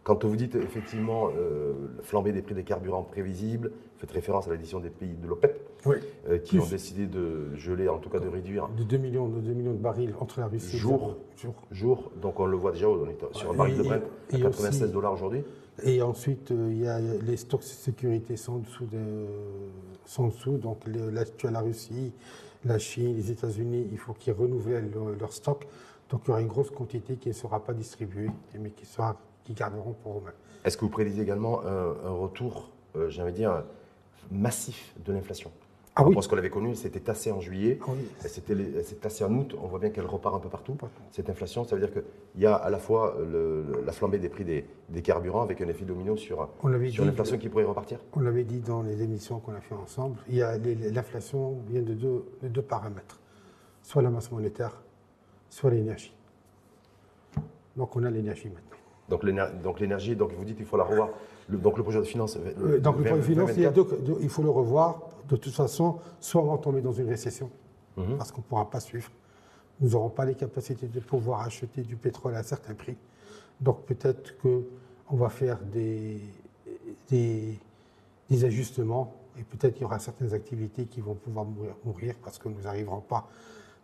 Quand 0.08 0.24
vous 0.24 0.36
dites 0.36 0.54
effectivement 0.54 1.28
euh, 1.36 1.74
flamber 2.02 2.32
des 2.32 2.40
prix 2.40 2.54
des 2.54 2.64
carburants 2.64 3.02
prévisibles, 3.02 3.68
vous 3.68 4.00
faites 4.00 4.10
référence 4.10 4.48
à 4.48 4.52
l'édition 4.52 4.80
des 4.80 4.88
pays 4.88 5.14
de 5.14 5.26
l'OPEP, 5.26 5.68
euh, 5.86 6.38
qui 6.38 6.58
ont 6.58 6.66
décidé 6.66 7.06
de 7.06 7.54
geler, 7.56 7.90
en 7.90 7.98
tout 7.98 8.08
cas 8.08 8.18
de 8.18 8.28
réduire. 8.28 8.68
De 8.68 8.84
2 8.84 8.96
millions 8.96 9.28
de, 9.28 9.40
2 9.40 9.52
millions 9.52 9.72
de 9.72 9.76
barils 9.76 10.14
entre 10.18 10.40
la 10.40 10.46
Russie 10.46 10.76
et 10.76 10.78
jour, 10.78 11.16
jour. 11.36 11.54
jour. 11.70 12.10
Donc 12.22 12.40
on 12.40 12.46
le 12.46 12.56
voit 12.56 12.72
déjà, 12.72 12.88
on 12.88 13.06
est 13.06 13.18
sur 13.32 13.50
un 13.50 13.54
baril 13.54 13.76
de 13.76 13.82
Brent 13.82 14.00
à 14.32 14.38
96 14.38 14.92
dollars 14.92 15.12
aujourd'hui. 15.12 15.44
Et 15.84 16.00
ensuite, 16.00 16.52
euh, 16.52 16.68
il 16.70 16.82
y 16.82 16.88
a 16.88 17.00
les 17.00 17.36
stocks 17.36 17.60
de 17.60 17.66
sécurité 17.66 18.36
sont 18.36 18.58
dessous, 18.58 18.86
de, 18.86 19.26
sont 20.08 20.28
dessous 20.28 20.56
donc 20.56 20.78
l'actuelle 20.86 21.52
la 21.52 21.60
Russie, 21.60 22.12
la 22.64 22.78
Chine, 22.78 23.14
les 23.14 23.30
États-Unis, 23.30 23.88
il 23.92 23.98
faut 23.98 24.14
qu'ils 24.14 24.32
renouvellent 24.32 24.90
leur, 25.18 25.32
stock. 25.32 25.66
Donc 26.10 26.22
il 26.24 26.28
y 26.28 26.30
aura 26.30 26.40
une 26.40 26.48
grosse 26.48 26.70
quantité 26.70 27.16
qui 27.16 27.28
ne 27.28 27.34
sera 27.34 27.62
pas 27.62 27.74
distribuée, 27.74 28.30
mais 28.58 28.70
qui, 28.70 28.86
sera, 28.86 29.16
qui 29.44 29.52
garderont 29.52 29.94
pour 30.02 30.18
eux-mêmes. 30.18 30.32
Est-ce 30.64 30.76
que 30.76 30.84
vous 30.84 30.90
prédisez 30.90 31.22
également 31.22 31.62
un, 31.64 32.10
retour, 32.10 32.70
euh, 32.96 33.10
j'aimerais 33.10 33.32
dire, 33.32 33.62
massif 34.30 34.94
de 35.04 35.12
l'inflation? 35.12 35.52
Ah 36.00 36.04
oui. 36.06 36.14
Parce 36.14 36.28
qu'on 36.28 36.36
l'avait 36.36 36.48
connu, 36.48 36.76
c'était 36.76 37.00
tassé 37.00 37.32
en 37.32 37.40
juillet, 37.40 37.80
ah 37.82 37.90
c'était 38.20 38.54
tassé 39.00 39.24
en 39.24 39.34
août, 39.34 39.56
on 39.60 39.66
voit 39.66 39.80
bien 39.80 39.90
qu'elle 39.90 40.06
repart 40.06 40.36
un 40.36 40.38
peu 40.38 40.48
partout, 40.48 40.76
cette 41.10 41.28
inflation. 41.28 41.64
Ça 41.64 41.74
veut 41.74 41.84
dire 41.84 41.92
qu'il 41.92 42.40
y 42.40 42.46
a 42.46 42.54
à 42.54 42.70
la 42.70 42.78
fois 42.78 43.16
la 43.84 43.90
flambée 43.90 44.18
des 44.18 44.28
prix 44.28 44.44
des, 44.44 45.02
carburants 45.02 45.42
avec 45.42 45.60
un 45.60 45.66
effet 45.66 45.84
domino 45.84 46.16
sur, 46.16 46.48
sur 46.90 47.04
l'inflation 47.04 47.36
qui 47.36 47.48
pourrait 47.48 47.64
repartir 47.64 47.98
On 48.14 48.20
l'avait 48.20 48.44
dit 48.44 48.60
dans 48.60 48.82
les 48.82 49.02
émissions 49.02 49.40
qu'on 49.40 49.54
a 49.54 49.60
fait 49.60 49.74
ensemble, 49.74 50.18
l'inflation 50.28 51.58
vient 51.68 51.82
de 51.82 51.94
deux, 51.94 52.24
de 52.42 52.48
deux 52.48 52.62
paramètres, 52.62 53.18
soit 53.82 54.00
la 54.00 54.10
masse 54.10 54.30
monétaire, 54.30 54.80
soit 55.50 55.70
l'énergie. 55.70 56.14
Donc 57.76 57.96
on 57.96 58.04
a 58.04 58.10
l'énergie 58.10 58.48
maintenant. 58.48 58.78
Donc 59.08 59.80
l'énergie, 59.80 60.14
donc 60.14 60.32
vous 60.32 60.44
dites 60.44 60.56
qu'il 60.56 60.66
faut 60.66 60.76
la 60.76 60.84
revoir. 60.84 61.08
donc 61.48 61.76
le 61.76 61.82
projet 61.82 61.98
de 61.98 62.04
finance. 62.04 62.36
Euh, 62.36 62.78
donc 62.78 62.98
le 62.98 63.04
projet 63.04 63.16
de 63.16 63.22
finance, 63.22 63.50
il, 64.20 64.28
faut 64.28 64.42
le 64.42 64.50
revoir. 64.50 65.00
De 65.28 65.36
toute 65.36 65.54
façon, 65.54 65.98
soit 66.20 66.42
on 66.42 66.50
va 66.50 66.58
tomber 66.58 66.80
dans 66.80 66.92
une 66.92 67.08
récession, 67.08 67.50
mhm. 67.96 68.16
parce 68.16 68.32
qu'on 68.32 68.40
ne 68.40 68.46
pourra 68.46 68.70
pas 68.70 68.80
suivre. 68.80 69.10
Nous 69.80 69.90
n'aurons 69.90 70.08
pas 70.08 70.24
les 70.24 70.34
capacités 70.34 70.88
de 70.88 71.00
pouvoir 71.00 71.42
acheter 71.42 71.82
du 71.82 71.96
pétrole 71.96 72.34
à 72.34 72.38
un 72.38 72.42
certain 72.42 72.74
prix. 72.74 72.96
Donc 73.60 73.84
peut-être 73.84 74.36
qu'on 74.38 75.16
va 75.16 75.28
faire 75.28 75.58
des, 75.60 76.20
des, 77.08 77.58
des 78.28 78.44
ajustements 78.44 79.14
et 79.38 79.42
peut-être 79.42 79.74
qu'il 79.74 79.82
y 79.82 79.84
aura 79.84 79.98
certaines 79.98 80.34
activités 80.34 80.86
qui 80.86 81.00
vont 81.00 81.14
pouvoir 81.14 81.44
mourir, 81.44 81.74
mourir 81.84 82.14
parce 82.22 82.38
que 82.38 82.48
nous 82.48 82.62
n'arriverons 82.62 83.00
pas. 83.00 83.28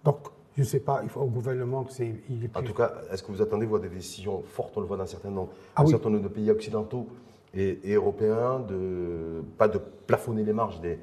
Donc 0.02 0.18
je 0.56 0.62
ne 0.62 0.66
sais 0.66 0.80
pas, 0.80 1.00
il 1.02 1.08
faut 1.08 1.20
au 1.20 1.26
gouvernement 1.26 1.84
que 1.84 1.92
c'est. 1.92 2.14
En 2.54 2.62
tout 2.62 2.74
cas, 2.74 2.92
est-ce 3.10 3.22
que 3.22 3.32
vous 3.32 3.42
attendez 3.42 3.66
voir 3.66 3.80
des 3.80 3.88
décisions 3.88 4.42
fortes? 4.42 4.76
On 4.76 4.80
le 4.80 4.86
voit 4.86 4.96
dans 4.96 5.02
un 5.02 5.08
certain 5.08 5.30
nombre, 5.30 5.50
ah 5.74 5.84
certain 5.86 6.10
nombre 6.10 6.22
de 6.22 6.28
pays 6.28 6.50
occidentaux 6.50 7.08
et, 7.54 7.94
européens, 7.94 8.60
de, 8.60 9.42
pas 9.58 9.68
de 9.68 9.78
plafonner 9.78 10.44
les 10.44 10.52
marges 10.52 10.80
des, 10.80 10.98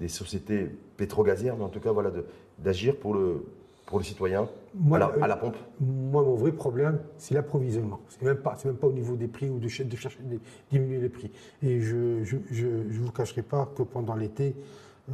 des 0.00 0.08
sociétés 0.08 0.70
pétrogazières, 0.96 1.56
mais 1.56 1.64
en 1.64 1.68
tout 1.68 1.80
cas 1.80 1.92
voilà, 1.92 2.10
d'agir 2.58 2.96
pour, 2.96 3.14
le, 3.14 3.44
pour 3.86 3.98
le 3.98 4.04
citoyen 4.04 4.48
à, 4.92 5.26
la, 5.26 5.36
pompe 5.36 5.56
Moi, 5.80 6.22
mon 6.22 6.34
vrai 6.34 6.52
problème, 6.52 7.00
c'est 7.18 7.34
l'approvisionnement. 7.34 8.00
C'est 8.08 8.22
même 8.22 8.38
pas, 8.38 8.56
même 8.64 8.76
pas 8.76 8.86
au 8.86 8.92
niveau 8.92 9.16
des 9.16 9.28
prix 9.28 9.48
ou 9.50 9.58
de, 9.58 9.66
de 9.84 9.96
chercher 9.96 10.22
de 10.22 10.38
diminuer 10.70 11.00
les 11.00 11.08
prix. 11.08 11.30
Et 11.62 11.80
je 11.80 11.96
ne 11.96 12.98
vous 12.98 13.12
cacherai 13.12 13.42
pas 13.42 13.70
que 13.76 13.82
pendant 13.82 14.14
l'été, 14.14 14.54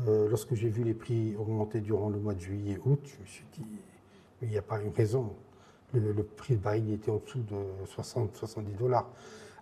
euh, 0.07 0.29
lorsque 0.29 0.55
j'ai 0.55 0.69
vu 0.69 0.85
les 0.85 0.95
prix 0.95 1.35
augmenter 1.37 1.81
durant 1.81 2.09
le 2.09 2.19
mois 2.19 2.35
de 2.35 2.41
juillet 2.41 2.75
et 2.75 2.89
août, 2.89 3.01
je 3.05 3.23
me 3.23 3.27
suis 3.27 3.45
dit, 3.55 3.65
il 4.43 4.49
n'y 4.49 4.59
a 4.59 4.63
pas 4.63 4.81
une 4.81 4.93
raison. 4.93 5.33
Le, 5.95 6.23
prix 6.23 6.57
de 6.57 6.61
baril 6.61 6.93
était 6.93 7.11
en 7.11 7.17
dessous 7.17 7.39
de 7.39 7.57
60-70 7.87 8.77
dollars. 8.79 9.09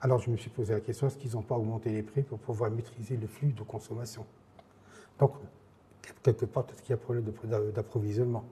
Alors 0.01 0.19
je 0.19 0.31
me 0.31 0.37
suis 0.37 0.51
posé 0.51 0.75
la 0.75 0.81
question, 0.81 1.07
est-ce 1.07 1.17
qu'ils 1.17 1.33
n'ont 1.33 1.43
pas 1.43 1.55
augmenté 1.55 1.91
les 1.91 2.03
prix 2.03 2.23
pour 2.23 2.39
pouvoir 2.39 2.71
maîtriser 2.71 3.17
le 3.17 3.29
flux 3.29 3.53
de 3.53 3.63
consommation? 3.63 4.27
Donc, 5.19 5.33
quelque 6.23 6.47
part, 6.47 6.65
peut-être 6.65 6.83
qu'il 6.83 6.91
y 6.91 6.95
a 6.95 6.97
problème 6.97 7.25
d'approvisionnement. 7.75 8.45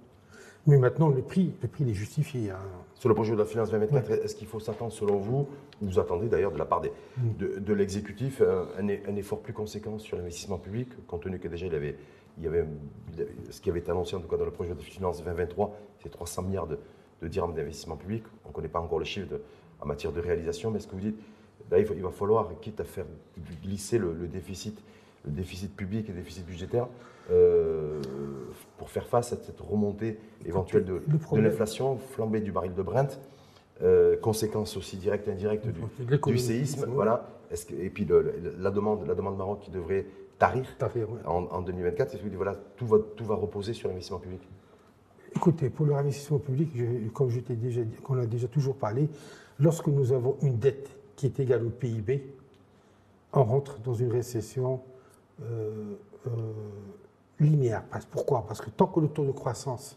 Mais 0.67 0.77
maintenant, 0.77 1.09
le 1.09 1.23
prix, 1.23 1.53
le 1.61 1.69
prix 1.69 1.91
est 1.91 1.95
justifié. 1.95 2.51
Hein. 2.51 2.59
Sur 2.95 3.09
le 3.09 3.17
projet 3.17 3.33
de 3.33 3.39
la 3.39 3.47
finance 3.47 3.71
2024, 3.71 4.25
est-ce 4.25 4.37
qu'il 4.37 4.47
faut 4.47 4.61
s'attendre, 4.61 4.93
selon 4.93 5.17
vous, 5.17 5.49
vous 5.81 5.99
attendez 5.99 6.29
d'ailleurs 6.29 6.53
de 6.53 6.59
la 6.59 6.65
part 6.65 6.81
des, 6.81 6.93
de, 7.17 7.73
l'exécutif, 7.73 8.41
un, 8.79 9.17
effort 9.17 9.41
plus 9.41 9.53
conséquent 9.53 9.99
sur 9.99 10.17
l'investissement 10.17 10.59
public, 10.59 10.89
compte 11.09 11.23
tenu 11.23 11.41
que 11.41 11.49
déjà 11.49 11.67
il, 11.67 11.75
avait, 11.75 11.97
il, 12.39 12.47
avait, 12.47 12.65
ce 13.51 13.61
qui 13.61 13.71
avait 13.71 13.81
été 13.81 13.91
annoncé 13.91 14.15
en 14.15 14.21
tout 14.21 14.29
cas 14.29 14.37
dans 14.37 14.45
le 14.45 14.53
projet 14.53 14.73
de 14.73 14.81
finance 14.81 15.19
2023, 15.19 15.77
c'est 16.01 16.11
300 16.11 16.43
milliards 16.43 16.69
de, 16.69 16.79
de 17.23 17.29
dirhams 17.29 17.55
d'investissement 17.55 17.97
public. 17.97 18.23
On 18.45 18.51
ne 18.51 18.55
connaît 18.55 18.69
pas 18.69 18.81
encore 18.81 19.01
le 19.01 19.05
chiffre 19.05 19.41
en 19.81 19.87
matière 19.87 20.13
de 20.13 20.21
réalisation, 20.21 20.71
mais 20.71 20.79
ce 20.79 20.87
que 20.87 20.93
vous 20.93 21.01
dites, 21.01 21.19
là, 21.73 21.81
il, 21.81 21.87
va, 21.87 22.11
falloir, 22.11 22.49
quitte 22.61 22.81
à 22.81 22.85
faire 22.85 23.07
glisser 23.65 23.99
le, 23.99 24.13
le 24.13 24.29
déficit, 24.29 24.81
le 25.25 25.33
déficit 25.33 25.75
public 25.75 26.09
et 26.09 26.13
le 26.13 26.19
déficit 26.19 26.47
budgétaire, 26.47 26.89
euh, 27.31 28.01
pour 28.79 28.91
faire 28.91 29.07
face 29.07 29.33
à 29.33 29.37
cette 29.37 29.61
remontée 29.61 30.19
éventuelle 30.45 30.85
de, 30.85 31.01
l'inflation, 31.37 31.97
flambée 31.97 32.41
du 32.41 32.53
baril 32.53 32.75
de 32.75 32.83
Brent, 32.83 33.21
euh, 33.83 34.17
conséquences 34.17 34.77
aussi 34.77 34.97
directes 34.97 35.29
et 35.29 35.33
indirectes 35.33 35.67
du, 35.67 36.39
séisme, 36.39 36.87
voilà. 36.93 37.29
et 37.71 37.91
puis 37.91 38.07
la 38.59 38.71
demande, 38.71 39.07
la 39.07 39.15
demande 39.15 39.37
Maroc 39.37 39.61
qui 39.61 39.71
devrait 39.71 40.07
tarir, 40.39 40.67
en, 41.25 41.63
2024, 41.63 42.15
est-ce 42.15 42.23
que 42.23 42.37
voilà, 42.37 42.57
tout 42.77 42.87
va, 42.87 42.99
tout 43.17 43.25
va 43.25 43.37
reposer 43.37 43.73
sur 43.73 43.89
l'investissement 43.89 44.19
public. 44.19 44.41
Écoutez, 45.37 45.71
pour 45.71 45.87
le 45.87 45.95
investissement 45.95 46.39
public, 46.39 46.71
comme 47.15 47.31
je 47.31 47.41
t'ai 47.41 47.55
déjà 47.55 47.83
dit, 47.83 47.97
qu'on 48.03 48.19
a 48.19 48.27
déjà 48.27 48.49
toujours 48.49 48.77
parlé, 48.77 49.09
lorsque 49.61 49.87
nous 49.87 50.13
avons 50.13 50.37
une 50.43 50.59
dette 50.59 50.91
qui 51.15 51.27
est 51.27 51.39
égale 51.39 51.65
au 51.65 51.71
PIB, 51.71 52.27
on 53.33 53.45
rentre 53.45 53.79
dans 53.81 53.95
une 53.95 54.11
récession 54.11 54.81
euh, 55.43 55.97
linéaire. 57.41 57.83
Pourquoi? 58.11 58.45
Parce 58.47 58.61
que 58.61 58.71
tant 58.71 58.87
que 58.87 59.01
le 59.01 59.09
taux 59.09 59.25
de 59.25 59.33
croissance 59.33 59.97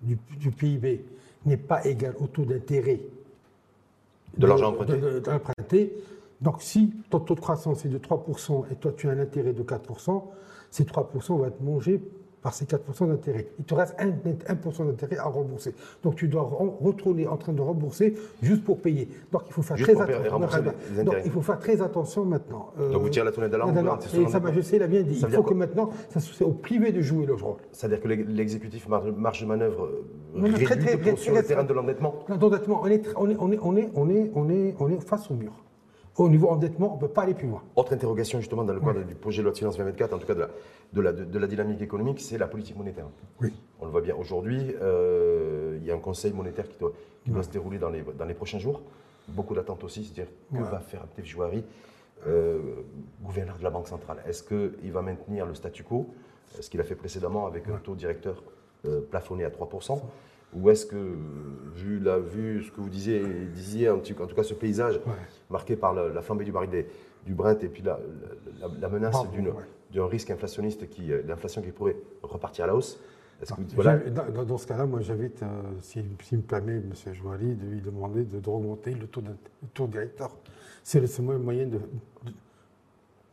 du, 0.00 0.16
PIB 0.50 1.04
n'est 1.44 1.56
pas 1.56 1.84
égal 1.84 2.14
au 2.20 2.26
taux 2.26 2.44
d'intérêt 2.44 3.00
de, 4.36 4.46
l'argent 4.46 4.72
emprunté. 4.72 5.92
donc 6.40 6.62
si 6.62 6.92
ton 7.10 7.20
taux 7.20 7.34
de 7.34 7.40
croissance 7.40 7.84
est 7.84 7.88
de 7.88 7.98
3% 7.98 8.70
et 8.70 8.76
toi 8.76 8.92
tu 8.96 9.08
as 9.08 9.12
un 9.12 9.18
intérêt 9.18 9.52
de 9.52 9.62
4%, 9.62 10.22
ces 10.70 10.84
3% 10.84 11.38
vont 11.38 11.44
être 11.46 11.60
mangés 11.60 12.00
par 12.42 12.54
ces 12.54 12.64
4% 12.64 13.08
d'intérêt. 13.08 13.48
Il 13.58 13.64
te 13.64 13.74
reste 13.74 13.96
1%, 13.98 14.86
d'intérêt 14.86 15.18
à 15.18 15.24
rembourser. 15.24 15.74
Donc 16.02 16.16
tu 16.16 16.28
dois 16.28 16.42
retourner 16.80 17.26
en 17.26 17.36
train 17.36 17.52
de 17.52 17.60
rembourser 17.60 18.14
juste 18.42 18.64
pour 18.64 18.80
payer. 18.80 19.08
Donc 19.32 19.42
il 19.46 19.52
faut 19.52 19.62
faire, 19.62 19.76
très, 19.76 20.00
attention. 20.00 20.62
Donc, 21.04 21.14
il 21.24 21.30
faut 21.30 21.42
faire 21.42 21.58
très 21.58 21.82
attention 21.82 22.24
maintenant. 22.24 22.72
Euh, 22.78 22.92
Donc 22.92 23.02
vous 23.02 23.08
tirez 23.08 23.24
la 23.24 23.32
tonnette 23.32 23.50
d'alarme 23.50 23.76
Et 24.14 24.28
ça, 24.28 24.40
je 24.52 24.60
sais, 24.60 24.76
il 24.76 24.82
a 24.82 24.86
bien 24.86 25.02
dit. 25.02 25.20
il 25.20 25.34
faut 25.34 25.42
que 25.42 25.54
maintenant, 25.54 25.90
ça 26.10 26.20
soit 26.20 26.46
au 26.46 26.52
privé 26.52 26.92
de 26.92 27.00
jouer 27.00 27.26
le 27.26 27.34
rôle. 27.34 27.56
C'est-à-dire 27.72 28.00
que 28.00 28.08
l'exécutif 28.08 28.88
marge 28.88 29.40
de 29.40 29.46
manœuvre 29.46 29.88
euh, 30.34 31.16
sur 31.16 31.34
le 31.34 31.42
terrain 31.42 31.64
de 31.64 31.72
l'endettement 31.72 32.14
L'endettement, 32.28 32.80
on, 32.82 32.86
est, 32.88 33.02
on, 33.16 33.30
est, 33.30 33.36
on, 33.38 33.76
est, 33.76 33.90
on, 33.94 34.08
est, 34.50 34.74
on 34.78 34.90
est 34.90 35.00
face 35.00 35.30
au 35.30 35.34
mur 35.34 35.52
au 36.24 36.28
niveau 36.28 36.48
endettement, 36.48 36.92
on 36.92 36.96
ne 36.96 37.00
peut 37.00 37.08
pas 37.08 37.22
aller 37.22 37.34
plus 37.34 37.48
loin. 37.48 37.62
Autre 37.76 37.92
interrogation 37.92 38.40
justement 38.40 38.64
dans 38.64 38.72
le 38.72 38.80
cadre 38.80 39.04
du 39.04 39.14
projet 39.14 39.38
de 39.38 39.44
loi 39.44 39.52
de 39.52 39.58
finances 39.58 39.76
2024, 39.76 40.12
en 40.12 40.18
tout 40.18 40.26
cas 40.26 40.34
de 40.34 41.00
la, 41.00 41.12
de 41.12 41.38
la, 41.38 41.46
dynamique 41.46 41.80
économique, 41.80 42.20
c'est 42.20 42.38
la 42.38 42.48
politique 42.48 42.76
monétaire. 42.76 43.06
Oui. 43.40 43.52
On 43.80 43.86
le 43.86 43.90
voit 43.90 44.00
bien 44.00 44.16
aujourd'hui, 44.16 44.74
euh, 44.82 45.78
il 45.80 45.86
y 45.86 45.90
a 45.90 45.94
un 45.94 46.00
conseil 46.00 46.32
monétaire 46.32 46.68
qui 46.68 46.78
doit, 46.78 46.92
qui 47.24 47.30
doit 47.30 47.42
se 47.42 47.50
dérouler 47.50 47.78
dans 47.78 47.90
les, 47.90 48.02
dans 48.02 48.24
les 48.24 48.34
prochains 48.34 48.58
jours. 48.58 48.82
Beaucoup 49.28 49.54
d'attentes 49.54 49.84
aussi, 49.84 50.04
c'est-à-dire 50.04 50.32
que 50.52 50.62
va 50.62 50.80
faire 50.80 51.02
Abdel 51.02 51.26
Jouari, 51.26 51.64
euh, 52.26 52.58
gouverneur 53.22 53.58
de 53.58 53.62
la 53.62 53.70
Banque 53.70 53.88
centrale? 53.88 54.18
Est-ce 54.26 54.42
qu'il 54.42 54.90
va 54.90 55.02
maintenir 55.02 55.46
le 55.46 55.54
statu 55.54 55.84
quo, 55.84 56.08
ce 56.60 56.68
qu'il 56.68 56.80
a 56.80 56.84
fait 56.84 56.96
précédemment 56.96 57.46
avec 57.46 57.68
un 57.68 57.76
taux 57.76 57.94
directeur 57.94 58.42
euh, 58.86 59.00
plafonné 59.00 59.44
à 59.44 59.50
3% 59.50 60.00
ou 60.54 60.70
est-ce 60.70 60.86
que, 60.86 61.16
vu, 61.74 61.98
la, 62.00 62.18
vue, 62.18 62.64
ce 62.64 62.70
que 62.70 62.80
vous 62.80 62.88
disiez, 62.88 63.22
disiez 63.52 63.90
en, 63.90 63.98
tout 63.98 64.14
cas 64.14 64.42
ce 64.42 64.54
paysage 64.54 65.00
marqué 65.50 65.76
par 65.76 65.94
la, 65.94 66.22
flambée 66.22 66.44
du 66.44 66.52
baril 66.52 66.86
du 67.26 67.34
Brent 67.34 67.62
et 67.62 67.68
puis 67.68 67.82
la, 67.82 68.88
menace 68.88 69.16
d'un 69.92 70.06
risque 70.06 70.30
inflationniste, 70.30 70.88
qui, 70.88 71.12
euh, 71.12 71.22
l'inflation 71.26 71.62
qui 71.62 71.70
pourrait 71.70 71.96
repartir 72.22 72.64
à 72.64 72.68
la 72.68 72.74
hausse, 72.74 73.00
dans, 73.46 74.58
ce 74.58 74.66
cas-là, 74.66 74.86
moi 74.86 75.00
j'invite, 75.00 75.42
euh, 75.42 75.62
s'il 75.80 76.04
me 76.04 76.42
permet, 76.42 76.76
M. 76.76 76.92
Jouali, 77.14 77.54
de 77.54 77.66
lui 77.66 77.80
demander 77.80 78.24
de, 78.24 78.48
remonter 78.48 78.92
le 78.92 79.06
taux, 79.06 79.22
taux 79.74 79.86
directeur. 79.86 80.36
C'est 80.82 81.00
le 81.00 81.06
seul 81.06 81.38
moyen 81.38 81.68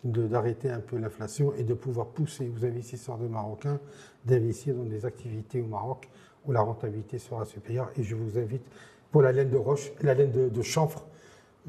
d'arrêter 0.03 0.69
un 0.69 0.79
peu 0.79 0.97
l'inflation 0.97 1.53
et 1.55 1.63
de 1.63 1.73
pouvoir 1.73 2.07
pousser. 2.07 2.51
Aux 2.55 2.63
investisseurs 2.63 3.17
de 3.17 3.27
Marocains 3.27 3.79
d'investir 4.23 4.75
dans 4.75 4.83
des 4.83 5.05
activités 5.05 5.61
au 5.61 5.67
Maroc 5.67 6.07
où 6.47 6.51
la 6.51 6.61
rentabilité 6.61 7.17
sera 7.17 7.45
supérieure. 7.45 7.91
Et 7.97 8.03
je 8.03 8.15
vous 8.15 8.37
invite, 8.37 8.63
pour 9.11 9.21
la 9.21 9.31
laine 9.31 9.49
de 9.49 9.57
roche, 9.57 9.91
la 10.01 10.13
laine 10.13 10.31
de, 10.31 10.61
chanvre, 10.61 11.05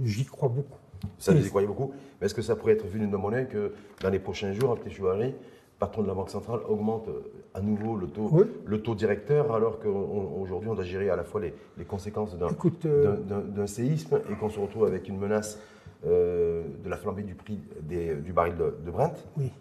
j'y 0.02 0.24
crois 0.24 0.48
beaucoup. 0.48 0.78
Ça, 1.18 1.32
vous 1.32 1.44
y 1.44 1.48
croyez 1.48 1.66
beaucoup 1.66 1.92
Mais 2.20 2.26
est-ce 2.26 2.34
que 2.34 2.42
ça 2.42 2.56
pourrait 2.56 2.72
être 2.72 2.86
vu 2.86 2.98
d'une 2.98 3.10
monnaie 3.10 3.46
que 3.46 3.72
dans 4.02 4.10
les 4.10 4.18
prochains 4.18 4.52
jours, 4.52 4.72
Abdel 4.72 4.92
Chouari, 4.92 5.34
patron 5.78 6.02
de 6.02 6.08
la 6.08 6.14
Banque 6.14 6.30
centrale, 6.30 6.60
augmente 6.68 7.08
euh, 7.08 7.32
à 7.54 7.60
nouveau 7.60 7.96
le 7.96 8.06
taux, 8.06 8.30
le 8.64 8.82
taux 8.82 8.94
directeur, 8.94 9.52
alors 9.52 9.78
qu'aujourd'hui, 9.78 10.70
on, 10.70 10.74
doit 10.74 10.84
gérer 10.84 11.10
à 11.10 11.16
la 11.16 11.24
fois 11.24 11.40
les, 11.40 11.84
conséquences 11.84 12.34
euh, 12.84 13.16
d'un 13.16 13.66
séisme 13.66 14.20
et 14.30 14.34
qu'on 14.36 14.48
se 14.48 14.58
retrouve 14.58 14.84
avec 14.86 15.08
une 15.08 15.18
menace 15.18 15.58
euh, 16.06 16.64
de 16.84 16.88
la 16.88 16.96
flambée 16.96 17.22
du 17.22 17.34
prix 17.34 17.60
du 17.82 18.32
baril 18.32 18.54
de, 18.56 18.90
Brent, 18.90 19.14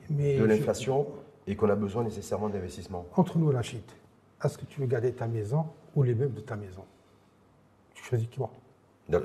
de 0.10 0.44
l'inflation, 0.46 1.08
et 1.48 1.56
qu'on 1.56 1.70
a 1.70 1.76
besoin 1.76 2.04
nécessairement 2.04 2.50
d'investissement. 2.50 3.06
Entre 3.16 3.38
nous, 3.38 3.52
la 3.52 3.62
chute 3.62 3.96
est-ce 4.44 4.58
que 4.58 4.66
tu 4.66 4.82
veux 4.82 4.88
garder 4.88 5.14
ta 5.14 5.28
maison 5.28 5.66
ou 5.96 6.04
les 6.04 6.14
meubles 6.14 6.36
de 6.36 6.42
ta 6.42 6.56
maison 6.56 6.84
Tu 7.94 8.04
choisis 8.04 8.28
qui 8.28 8.40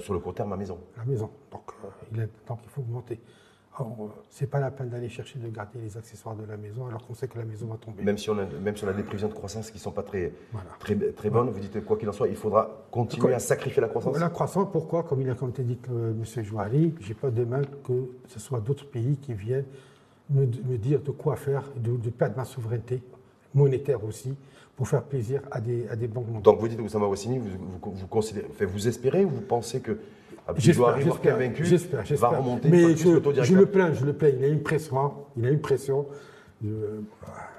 Sur 0.01 0.15
le 0.15 0.21
court 0.21 0.35
terme, 0.35 0.51
ma 0.51 0.57
maison. 0.57 0.79
La 0.97 1.05
maison. 1.05 1.31
Donc, 1.51 1.63
euh, 1.85 1.89
il, 2.13 2.21
est, 2.21 2.29
donc 2.47 2.61
il 2.65 2.71
faut 2.71 2.81
augmenter. 2.83 3.21
Alors, 3.77 3.97
euh, 4.01 4.09
c'est 4.29 4.49
pas 4.49 4.59
la 4.59 4.71
peine 4.71 4.89
d'aller 4.89 5.09
chercher 5.09 5.39
de 5.39 5.49
garder 5.49 5.79
les 5.81 5.97
accessoires 5.97 6.35
de 6.35 6.45
la 6.45 6.57
maison 6.57 6.87
alors 6.87 7.07
qu'on 7.07 7.15
sait 7.15 7.29
que 7.29 7.39
la 7.39 7.45
maison 7.45 7.67
va 7.67 7.77
tomber. 7.77 8.03
Même 8.03 8.19
si 8.19 8.29
on 8.31 8.39
a, 8.39 8.45
même 8.45 8.77
si 8.77 8.85
on 8.85 8.89
a 8.89 8.93
des 8.93 9.03
prévisions 9.03 9.29
de 9.29 9.35
croissance 9.35 9.71
qui 9.71 9.79
ne 9.79 9.83
sont 9.83 9.93
pas 9.93 10.03
très, 10.03 10.33
très, 10.81 10.97
très, 10.97 11.31
bonnes, 11.31 11.51
vous 11.51 11.61
dites 11.61 11.85
quoi 11.85 11.97
qu'il 11.97 12.09
en 12.09 12.13
soit, 12.13 12.29
il 12.29 12.37
faudra 12.37 12.85
continuer 12.91 13.33
à 13.33 13.39
sacrifier 13.39 13.81
la 13.81 13.89
croissance 13.89 14.19
La 14.19 14.29
croissance, 14.29 14.69
pourquoi? 14.73 15.05
Comme 15.05 15.21
il 15.21 15.31
a 15.31 15.35
comme 15.35 15.53
dit 15.53 15.79
euh, 15.91 16.13
M. 16.13 16.45
Jouari, 16.45 16.95
je 17.01 17.09
n'ai 17.09 17.15
pas 17.15 17.31
demain 17.31 17.63
que 17.85 18.11
ce 18.27 18.41
soit 18.41 18.61
d'autres 18.61 18.89
pays 18.89 19.17
qui 19.17 19.35
viennent 19.35 19.67
me, 20.31 20.47
dire 20.47 21.01
de 21.01 21.11
quoi 21.11 21.37
faire, 21.37 21.65
de, 21.77 21.97
de 21.97 22.11
perdre 22.11 22.37
ma 22.37 22.45
souveraineté 22.45 23.03
monétaire 23.55 24.05
aussi, 24.05 24.37
pour 24.81 24.89
faire 24.89 25.03
plaisir 25.03 25.43
à 25.51 25.61
des, 25.61 25.87
à 25.89 25.95
des 25.95 26.09
banques 26.09 26.25
mondiales. 26.25 26.43
Donc 26.43 26.59
vous 26.59 26.67
dites, 26.67 26.81
Oussama 26.81 27.05
Wassini, 27.05 27.37
vous, 27.37 27.51
vous, 27.51 27.93
vous, 27.93 28.07
considérez, 28.07 28.49
vous 28.65 28.89
espérez 28.89 29.27
ou 29.27 29.29
vous 29.29 29.43
pensez 29.43 29.81
que 29.81 29.99
J'espère, 30.57 30.97
vaincu, 31.37 31.67
j'espère, 31.67 32.03
va 32.17 32.29
remonter 32.31 32.71
Mais 32.71 32.97
je, 32.97 33.11
le 33.11 33.45
je 33.45 33.55
le 33.55 33.67
plains, 33.67 33.93
je 33.93 34.07
le 34.07 34.15
plains. 34.15 34.31
Il 34.31 34.43
a 34.43 34.49
une 34.49 34.63
pression. 34.63 34.99
Hein. 34.99 35.13
Il 35.37 35.45
a 35.45 35.51
une 35.51 35.61
pression. 35.61 36.07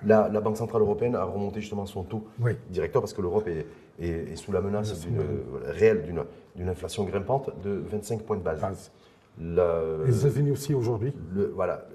La, 0.03 0.29
la, 0.29 0.41
Banque 0.41 0.57
Centrale 0.57 0.81
Européenne 0.81 1.15
a 1.15 1.23
remonté 1.23 1.61
justement 1.61 1.85
son 1.85 2.01
taux 2.01 2.25
directeur 2.71 3.03
parce 3.03 3.13
que 3.13 3.21
l'Europe 3.21 3.47
est, 3.47 3.67
est, 4.03 4.35
sous 4.35 4.51
la 4.51 4.61
menace 4.61 5.07
réelle 5.67 6.01
d'une, 6.55 6.69
inflation 6.69 7.03
grimpante 7.03 7.51
de 7.63 7.83
25 7.87 8.23
points 8.23 8.37
de 8.37 8.41
base. 8.41 8.91
les 9.37 10.25
États-Unis 10.25 10.49
aussi 10.49 10.73
aujourd'hui. 10.73 11.13
voilà, 11.53 11.85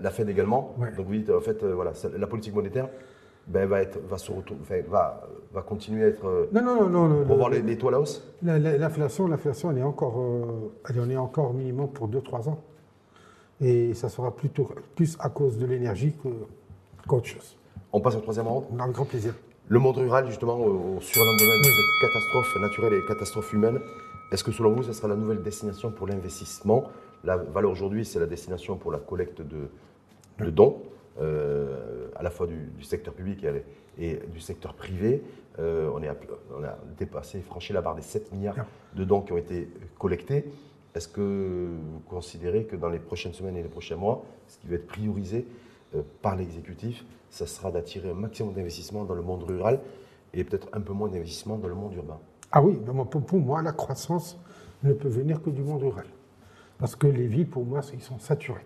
la, 0.00 0.10
Fed 0.10 0.28
également. 0.28 0.76
Donc 0.96 1.06
vous 1.06 1.14
dites, 1.14 1.30
en 1.30 1.40
fait, 1.40 1.60
euh, 1.64 1.74
voilà, 1.74 1.92
la 2.16 2.26
politique 2.28 2.54
monétaire 2.54 2.88
ben, 3.50 3.66
va, 3.66 3.82
être, 3.82 3.98
va, 4.08 4.16
se 4.16 4.30
va, 4.88 5.28
va 5.52 5.62
continuer 5.62 6.04
à 6.04 6.06
être. 6.08 6.24
Euh, 6.24 6.48
non, 6.52 6.62
non, 6.62 6.88
non. 6.88 7.08
non 7.08 7.26
pour 7.26 7.36
voir 7.36 7.50
les, 7.50 7.62
les, 7.62 7.76
taux 7.76 7.88
à 7.88 7.90
la 7.90 8.00
hausse 8.00 8.24
L'inflation, 8.42 9.26
l'inflation, 9.26 9.72
elle 9.72 9.78
est 9.78 9.82
encore, 9.82 10.20
euh, 10.20 10.72
elle 10.88 11.00
en 11.00 11.10
est 11.10 11.16
encore 11.16 11.52
minimum 11.52 11.88
pour 11.88 12.08
2-3 12.08 12.48
ans. 12.48 12.62
Et 13.60 13.92
ça 13.94 14.08
sera 14.08 14.34
plutôt 14.34 14.70
plus 14.94 15.16
à 15.18 15.28
cause 15.30 15.58
de 15.58 15.66
l'énergie 15.66 16.14
qu'autre 17.06 17.26
chose. 17.26 17.56
On 17.92 18.00
passe 18.00 18.14
au 18.14 18.20
troisième 18.20 18.46
round 18.46 18.66
Avec 18.78 18.94
grand 18.94 19.04
plaisir. 19.04 19.34
Le 19.66 19.78
monde 19.80 19.96
rural, 19.96 20.26
justement, 20.28 20.56
au 20.56 21.00
surlendemain 21.00 21.58
de 21.58 21.64
cette 21.64 22.08
catastrophe 22.08 22.56
naturelle 22.60 22.94
et 22.94 23.06
catastrophe 23.06 23.52
humaine, 23.52 23.80
est-ce 24.32 24.44
que 24.44 24.52
selon 24.52 24.72
vous, 24.72 24.84
ce 24.84 24.92
sera 24.92 25.08
la 25.08 25.16
nouvelle 25.16 25.42
destination 25.42 25.90
pour 25.90 26.06
l'investissement? 26.06 26.84
La 27.24 27.36
valeur 27.36 27.72
aujourd'hui, 27.72 28.04
c'est 28.04 28.20
la 28.20 28.26
destination 28.26 28.76
pour 28.76 28.92
la 28.92 28.98
collecte 28.98 29.42
de, 29.42 29.68
de 30.38 30.50
dons. 30.50 30.82
Euh, 31.20 32.08
à 32.16 32.22
la 32.22 32.30
fois 32.30 32.46
du, 32.46 32.70
secteur 32.82 33.14
public 33.14 33.44
et, 33.98 34.20
du 34.32 34.40
secteur 34.40 34.74
privé. 34.74 35.22
on, 35.58 36.02
est 36.02 36.10
on, 36.56 36.62
a 36.64 36.78
dépassé, 36.98 37.40
franchi 37.40 37.72
la 37.72 37.82
barre 37.82 37.96
des 37.96 38.02
7 38.02 38.32
milliards 38.32 38.56
de 38.94 39.04
dons 39.04 39.20
qui 39.22 39.32
ont 39.32 39.38
été 39.38 39.68
collectés. 39.98 40.44
Est-ce 40.94 41.08
que 41.08 41.68
vous 41.70 42.00
considérez 42.08 42.64
que 42.64 42.76
dans 42.76 42.88
les 42.88 42.98
prochaines 42.98 43.32
semaines 43.32 43.56
et 43.56 43.62
les 43.62 43.68
prochains 43.68 43.96
mois, 43.96 44.24
ce 44.48 44.58
qui 44.58 44.68
va 44.68 44.76
être 44.76 44.86
priorisé 44.86 45.46
par 46.22 46.36
l'exécutif, 46.36 47.04
ça 47.30 47.46
sera 47.46 47.70
d'attirer 47.70 48.10
un 48.10 48.14
maximum 48.14 48.54
d'investissements 48.54 49.04
dans 49.04 49.14
le 49.14 49.22
monde 49.22 49.42
rural 49.42 49.80
et 50.34 50.44
peut-être 50.44 50.68
un 50.72 50.80
peu 50.80 50.92
moins 50.92 51.08
d'investissements 51.08 51.56
dans 51.56 51.68
le 51.68 51.74
monde 51.74 51.94
urbain? 51.94 52.18
Ah 52.52 52.62
oui, 52.62 52.78
pour 53.26 53.40
moi, 53.40 53.62
la 53.62 53.72
croissance 53.72 54.38
ne 54.82 54.92
peut 54.92 55.08
venir 55.08 55.42
que 55.42 55.50
du 55.50 55.62
monde 55.62 55.82
rural. 55.82 56.06
Parce 56.78 56.96
que 56.96 57.06
les 57.06 57.26
villes, 57.26 57.48
pour 57.48 57.64
moi, 57.64 57.80
ils 57.92 58.02
sont 58.02 58.18
saturés. 58.18 58.64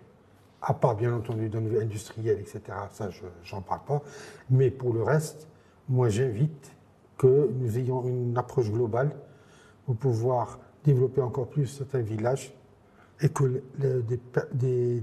À 0.67 0.73
part, 0.73 0.95
bien 0.95 1.13
entendu, 1.13 1.47
d'un 1.47 1.63
industriel, 1.79 2.39
etc. 2.39 2.61
Ça, 2.91 3.11
je 3.11 3.55
n'en 3.55 3.61
parle 3.61 3.81
pas. 3.85 4.01
Mais 4.49 4.71
pour 4.71 4.93
le 4.93 5.03
reste, 5.03 5.47
moi, 5.87 6.09
j'invite 6.09 6.71
que 7.19 7.51
nous 7.53 7.77
ayons 7.77 8.03
une 8.07 8.35
approche 8.35 8.71
globale 8.71 9.11
pour 9.85 9.95
pouvoir 9.95 10.59
développer 10.83 11.21
encore 11.21 11.47
plus 11.47 11.67
certains 11.67 12.01
villages 12.01 12.51
et 13.21 13.29
que 13.29 13.61
des, 13.77 15.01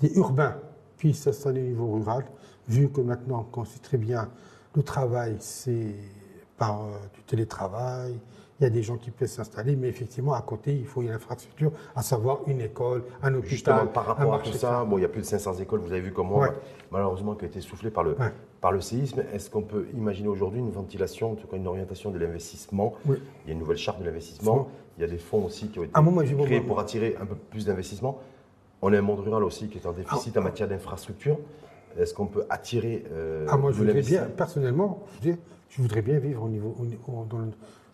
des, 0.00 0.16
urbains 0.16 0.56
puissent 0.96 1.22
s'installer 1.22 1.62
au 1.62 1.66
niveau 1.66 1.92
rural, 1.94 2.24
vu 2.68 2.88
que 2.88 3.00
maintenant, 3.00 3.48
on 3.52 3.64
sait 3.64 3.80
très 3.80 3.98
bien, 3.98 4.30
le 4.76 4.82
travail, 4.84 5.36
c'est 5.40 5.94
par 6.56 6.84
euh, 6.84 6.92
du 7.14 7.22
télétravail, 7.22 8.18
il 8.60 8.64
y 8.64 8.66
a 8.66 8.70
des 8.70 8.82
gens 8.82 8.96
qui 8.96 9.10
peuvent 9.10 9.28
s'installer, 9.28 9.76
mais 9.76 9.88
effectivement, 9.88 10.34
à 10.34 10.42
côté, 10.42 10.74
il 10.74 10.86
faut 10.86 11.02
une 11.02 11.10
infrastructure, 11.10 11.72
à 11.96 12.02
savoir 12.02 12.40
une 12.46 12.60
école, 12.60 13.04
un 13.22 13.34
hôpital. 13.34 13.50
Justement, 13.50 13.86
par 13.86 14.06
rapport 14.06 14.34
à 14.34 14.38
tout 14.38 14.52
ça, 14.52 14.84
bon, 14.84 14.98
il 14.98 15.02
y 15.02 15.04
a 15.04 15.08
plus 15.08 15.22
de 15.22 15.26
500 15.26 15.54
écoles, 15.54 15.80
vous 15.80 15.92
avez 15.92 16.00
vu 16.00 16.12
comment, 16.12 16.42
malheureusement, 16.90 17.34
qui 17.34 17.44
ont 17.44 17.48
été 17.48 17.60
soufflées 17.60 17.90
par 17.90 18.04
le, 18.04 18.16
par 18.60 18.72
le 18.72 18.80
séisme. 18.80 19.24
Est-ce 19.32 19.50
qu'on 19.50 19.62
peut 19.62 19.86
imaginer 19.94 20.28
aujourd'hui 20.28 20.60
une 20.60 20.70
ventilation, 20.70 21.32
en 21.32 21.34
tout 21.34 21.46
cas 21.46 21.56
une 21.56 21.66
orientation 21.66 22.10
de 22.10 22.18
l'investissement 22.18 22.94
Il 23.06 23.14
y 23.46 23.50
a 23.50 23.52
une 23.52 23.58
nouvelle 23.58 23.78
charte 23.78 24.00
de 24.00 24.04
l'investissement, 24.04 24.68
il 24.98 25.00
y 25.00 25.04
a 25.04 25.08
des 25.08 25.18
fonds 25.18 25.44
aussi 25.44 25.68
qui 25.68 25.78
ont 25.78 25.84
été 25.84 25.92
créés 26.44 26.60
pour 26.60 26.78
attirer 26.78 27.16
un 27.20 27.26
peu 27.26 27.34
plus 27.34 27.66
d'investissement. 27.66 28.20
On 28.82 28.92
est 28.92 28.96
un 28.96 29.02
monde 29.02 29.20
rural 29.20 29.44
aussi 29.44 29.68
qui 29.68 29.78
est 29.78 29.86
en 29.86 29.92
déficit 29.92 30.34
ah. 30.36 30.40
en 30.40 30.42
matière 30.42 30.68
d'infrastructure. 30.68 31.38
Est-ce 31.98 32.14
qu'on 32.14 32.26
peut 32.26 32.44
attirer 32.50 33.04
euh, 33.12 33.46
ah, 33.48 33.56
moi, 33.56 33.70
je 33.70 33.78
voudrais 33.78 34.00
bien, 34.00 34.24
personnellement, 34.24 35.02
je, 35.22 35.32
voudrais 35.78 36.02
bien 36.02 36.18
vivre 36.18 36.42
au 36.42 36.48
niveau, 36.48 36.74
dans, 37.30 37.50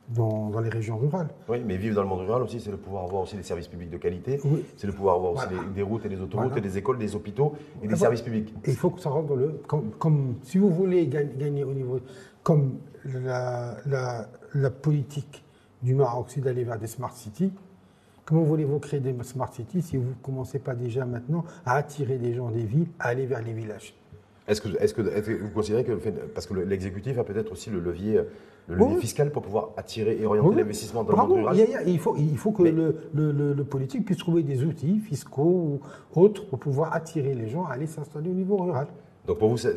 dans, 0.08 0.60
les 0.60 0.68
régions 0.68 0.96
rurales. 0.96 1.28
Oui, 1.48 1.62
mais 1.64 1.76
vivre 1.76 1.94
dans 1.96 2.02
le 2.02 2.08
monde 2.08 2.20
rural 2.20 2.42
aussi, 2.42 2.60
c'est 2.60 2.70
le 2.70 2.76
pouvoir 2.76 3.04
avoir 3.04 3.22
aussi 3.22 3.36
des 3.36 3.42
services 3.42 3.68
publics 3.68 3.90
de 3.90 3.98
qualité, 3.98 4.40
c'est 4.76 4.86
le 4.86 4.92
pouvoir 4.92 5.16
avoir 5.16 5.32
aussi 5.32 5.46
des, 5.74 5.82
routes 5.82 6.06
et 6.06 6.08
des 6.08 6.20
autoroutes, 6.20 6.58
des 6.58 6.78
écoles, 6.78 6.98
des 6.98 7.14
hôpitaux 7.14 7.54
et 7.82 7.88
des 7.88 7.96
services 7.96 8.22
publics. 8.22 8.54
il 8.66 8.76
faut 8.76 8.90
que 8.90 9.00
ça 9.00 9.10
rentre 9.10 9.28
dans 9.28 9.36
le. 9.36 9.60
Comme, 9.66 10.36
si 10.42 10.58
vous 10.58 10.70
voulez 10.70 11.06
gagner, 11.06 11.64
au 11.64 11.74
niveau. 11.74 12.00
Comme 12.42 12.78
la, 13.04 13.76
la, 14.54 14.70
politique 14.70 15.44
du 15.82 15.94
Maroc, 15.94 16.26
c'est 16.28 16.40
d'aller 16.40 16.64
vers 16.64 16.78
des 16.78 16.86
smart 16.86 17.12
cities. 17.12 17.52
Comment 18.24 18.42
voulez-vous 18.42 18.78
créer 18.78 19.00
des 19.00 19.14
smart 19.22 19.52
cities 19.52 19.82
si 19.82 19.96
vous 19.96 20.10
ne 20.10 20.14
commencez 20.22 20.58
pas 20.58 20.74
déjà 20.74 21.04
maintenant 21.04 21.44
à 21.66 21.76
attirer 21.76 22.16
des 22.16 22.32
gens 22.34 22.50
des 22.50 22.64
villes 22.64 22.88
à 22.98 23.08
aller 23.08 23.26
vers 23.26 23.42
les 23.42 23.52
villages? 23.52 23.97
Est-ce 24.48 24.62
que, 24.62 24.68
est 24.68 24.94
que, 24.94 25.42
vous 25.42 25.50
considérez 25.50 25.84
que, 25.84 25.92
parce 26.34 26.46
que 26.46 26.54
l'exécutif 26.54 27.18
a 27.18 27.24
peut-être 27.24 27.52
aussi 27.52 27.68
le 27.68 27.80
levier, 27.80 28.20
le 28.66 28.76
levier 28.76 28.96
fiscal 28.96 29.30
pour 29.30 29.42
pouvoir 29.42 29.70
attirer 29.76 30.18
et 30.20 30.24
orienter 30.24 30.56
l'investissement 30.56 31.04
dans 31.04 31.12
le 31.12 31.28
monde 31.28 31.38
rural? 31.38 31.56
Il, 31.86 31.98
faut, 31.98 32.16
il 32.16 32.36
faut 32.38 32.52
que 32.52 32.62
le, 32.62 32.96
le, 33.12 33.64
politique 33.64 34.06
puisse 34.06 34.18
trouver 34.18 34.42
des 34.42 34.64
outils 34.64 35.00
fiscaux 35.00 35.80
ou 36.14 36.20
autres 36.20 36.46
pour 36.46 36.58
pouvoir 36.58 36.94
attirer 36.94 37.34
les 37.34 37.48
gens 37.48 37.66
à 37.66 37.72
aller 37.72 37.86
s'installer 37.86 38.30
au 38.30 38.34
niveau 38.34 38.56
rural. 38.56 38.86
Donc 39.26 39.38
pour 39.38 39.50
vous, 39.50 39.58
ce, 39.58 39.76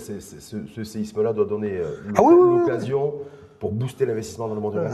séisme-là 0.84 1.34
doit 1.34 1.46
donner 1.46 1.78
euh, 1.78 1.98
ah 2.16 2.22
l'occasion 2.22 3.16
pour 3.60 3.74
booster 3.74 4.06
l'investissement 4.06 4.48
dans 4.48 4.56
le 4.56 4.62
monde 4.62 4.74
rural. 4.76 4.92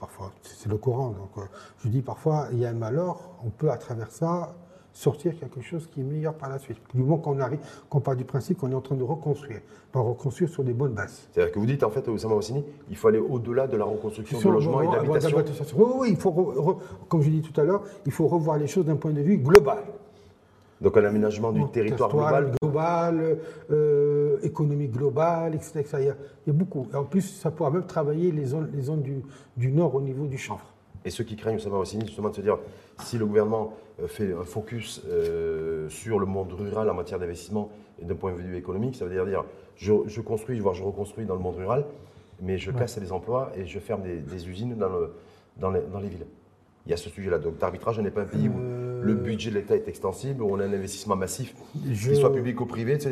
Parfois, 0.00 0.32
c'est 0.42 0.70
le 0.70 0.78
courant. 0.78 1.10
Donc, 1.10 1.30
euh, 1.36 1.42
je 1.84 1.88
dis 1.88 2.00
parfois, 2.00 2.48
il 2.52 2.58
y 2.58 2.64
a 2.64 2.70
un 2.70 2.72
malheur, 2.72 3.20
on 3.44 3.50
peut 3.50 3.70
à 3.70 3.76
travers 3.76 4.10
ça 4.10 4.54
sortir 4.98 5.38
quelque 5.38 5.60
chose 5.60 5.88
qui 5.92 6.00
est 6.00 6.04
meilleur 6.04 6.34
par 6.34 6.48
la 6.48 6.58
suite. 6.58 6.78
Du 6.92 7.00
moment 7.02 7.18
qu'on 7.18 7.38
arrive, 7.38 7.60
qu'on 7.88 8.00
part 8.00 8.16
du 8.16 8.24
principe 8.24 8.58
qu'on 8.58 8.72
est 8.72 8.74
en 8.74 8.80
train 8.80 8.96
de 8.96 9.04
reconstruire, 9.04 9.60
pas 9.92 10.00
reconstruire 10.00 10.50
sur 10.50 10.64
des 10.64 10.72
bonnes 10.72 10.92
bases. 10.92 11.28
C'est-à-dire 11.30 11.52
que 11.52 11.58
vous 11.60 11.66
dites 11.66 11.84
en 11.84 11.90
fait, 11.90 12.08
Oussama 12.08 12.34
Ossini, 12.34 12.64
il 12.90 12.96
faut 12.96 13.06
aller 13.06 13.20
au-delà 13.20 13.68
de 13.68 13.76
la 13.76 13.84
reconstruction 13.84 14.40
de 14.40 14.48
logement 14.48 14.82
et 14.82 14.88
d'habitation. 14.88 15.38
Oui, 15.76 15.86
oui, 15.94 16.08
il 16.10 16.16
faut, 16.16 16.80
comme 17.08 17.22
je 17.22 17.30
dis 17.30 17.42
tout 17.42 17.58
à 17.60 17.64
l'heure, 17.64 17.84
il 18.06 18.12
faut 18.12 18.26
revoir 18.26 18.58
les 18.58 18.66
choses 18.66 18.86
d'un 18.86 18.96
point 18.96 19.12
de 19.12 19.20
vue 19.20 19.38
global. 19.38 19.84
Donc 20.80 20.96
un 20.96 21.04
aménagement 21.04 21.52
du 21.52 21.64
territoire 21.70 22.10
global 22.10 22.52
global, 22.60 23.38
euh, 23.70 24.38
économique 24.42 24.92
globale, 24.92 25.54
etc. 25.54 25.84
Il, 25.94 26.04
y 26.04 26.50
a, 26.50 26.52
beaucoup. 26.52 26.86
Et 26.92 26.96
en 26.96 27.04
plus, 27.04 27.22
ça 27.22 27.50
pourra 27.50 27.70
même 27.70 27.86
travailler 27.86 28.32
les 28.32 28.46
zones, 28.46 28.70
les 28.74 28.82
zones 28.82 29.02
du, 29.02 29.22
du 29.56 29.70
nord 29.70 29.94
au 29.94 30.00
niveau 30.00 30.26
du 30.26 30.38
chanvre. 30.38 30.66
Et 31.08 31.10
ceux 31.10 31.24
qui 31.24 31.36
craignent, 31.36 31.56
Oussama 31.56 31.78
Ossini, 31.78 32.04
justement, 32.04 32.28
de 32.28 32.34
se 32.34 32.42
dire, 32.42 32.58
si 33.02 33.16
le 33.16 33.24
gouvernement 33.24 33.72
euh, 34.02 34.06
fait 34.06 34.30
un 34.34 34.44
focus 34.44 35.00
euh, 35.08 35.88
sur 35.88 36.18
le 36.18 36.26
monde 36.26 36.52
rural 36.52 36.90
en 36.90 36.92
matière 36.92 37.18
d'investissement 37.18 37.70
et 37.98 38.04
d'un 38.04 38.14
point 38.14 38.30
de 38.32 38.36
vue 38.36 38.58
économique. 38.58 38.94
Ça 38.94 39.06
veut 39.06 39.14
dire 39.14 39.24
dire 39.24 39.42
je, 39.76 40.20
construis, 40.20 40.60
voire 40.60 40.74
je 40.74 40.84
reconstruis 40.84 41.24
dans 41.24 41.34
le 41.34 41.40
monde 41.40 41.56
rural, 41.56 41.86
mais 42.42 42.58
je 42.58 42.70
casse 42.70 42.98
les 43.00 43.10
emplois 43.10 43.52
et 43.56 43.64
je 43.64 43.78
ferme 43.78 44.02
des, 44.02 44.48
usines 44.50 44.74
dans, 44.74 44.90
le, 44.90 45.14
dans, 45.56 45.70
les, 45.70 45.80
dans, 45.80 45.98
les, 45.98 46.10
villes. 46.10 46.26
Il 46.84 46.90
y 46.90 46.92
a 46.92 46.98
ce 46.98 47.08
sujet-là. 47.08 47.38
Donc, 47.38 47.54
l'arbitrage 47.58 47.98
n'est 48.00 48.10
pas 48.10 48.20
un 48.20 48.26
pays 48.26 48.50
où 48.50 48.60
euh, 48.60 48.77
le 49.02 49.14
budget 49.14 49.50
de 49.50 49.56
l'État 49.56 49.76
est 49.76 49.88
extensible, 49.88 50.42
on 50.42 50.58
a 50.60 50.64
un 50.64 50.72
investissement 50.72 51.16
massif, 51.16 51.54
qu'il 51.72 52.16
soit 52.16 52.32
public 52.32 52.60
ou 52.60 52.66
privé. 52.66 52.92
Est-ce 52.92 53.08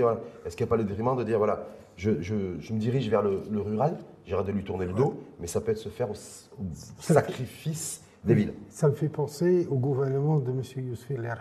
qu'il 0.56 0.64
n'y 0.64 0.68
a 0.68 0.70
pas 0.70 0.76
le 0.76 0.84
détriment 0.84 1.16
de 1.16 1.24
dire 1.24 1.38
voilà, 1.38 1.66
je, 1.96 2.10
me 2.10 2.78
dirige 2.78 3.08
vers 3.08 3.22
le, 3.22 3.40
rural, 3.60 3.96
j'arrête 4.26 4.46
de 4.46 4.52
lui 4.52 4.64
tourner 4.64 4.86
le 4.86 4.92
dos, 4.92 5.14
mais 5.40 5.46
ça 5.46 5.60
peut 5.60 5.74
se 5.74 5.88
faire 5.88 6.10
au 6.10 6.14
sacrifice 7.00 8.02
ça 8.70 8.88
me 8.88 8.94
fait 8.94 9.08
penser 9.08 9.66
au 9.70 9.76
gouvernement 9.76 10.38
de 10.40 10.50
M. 10.50 10.62
Youssef 10.88 11.10
El 11.10 11.32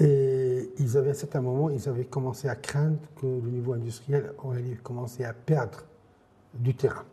Et 0.00 0.70
ils 0.78 0.96
avaient 0.96 1.08
à 1.08 1.12
un 1.12 1.14
certain 1.14 1.40
moment, 1.40 1.70
ils 1.70 1.88
avaient 1.88 2.04
commencé 2.04 2.48
à 2.48 2.56
craindre 2.56 2.98
que 3.20 3.26
le 3.26 3.50
niveau 3.50 3.74
industriel 3.74 4.32
allait 4.50 4.76
commencer 4.82 5.24
à 5.24 5.32
perdre 5.32 5.84
du 6.54 6.74
terrain. 6.74 7.04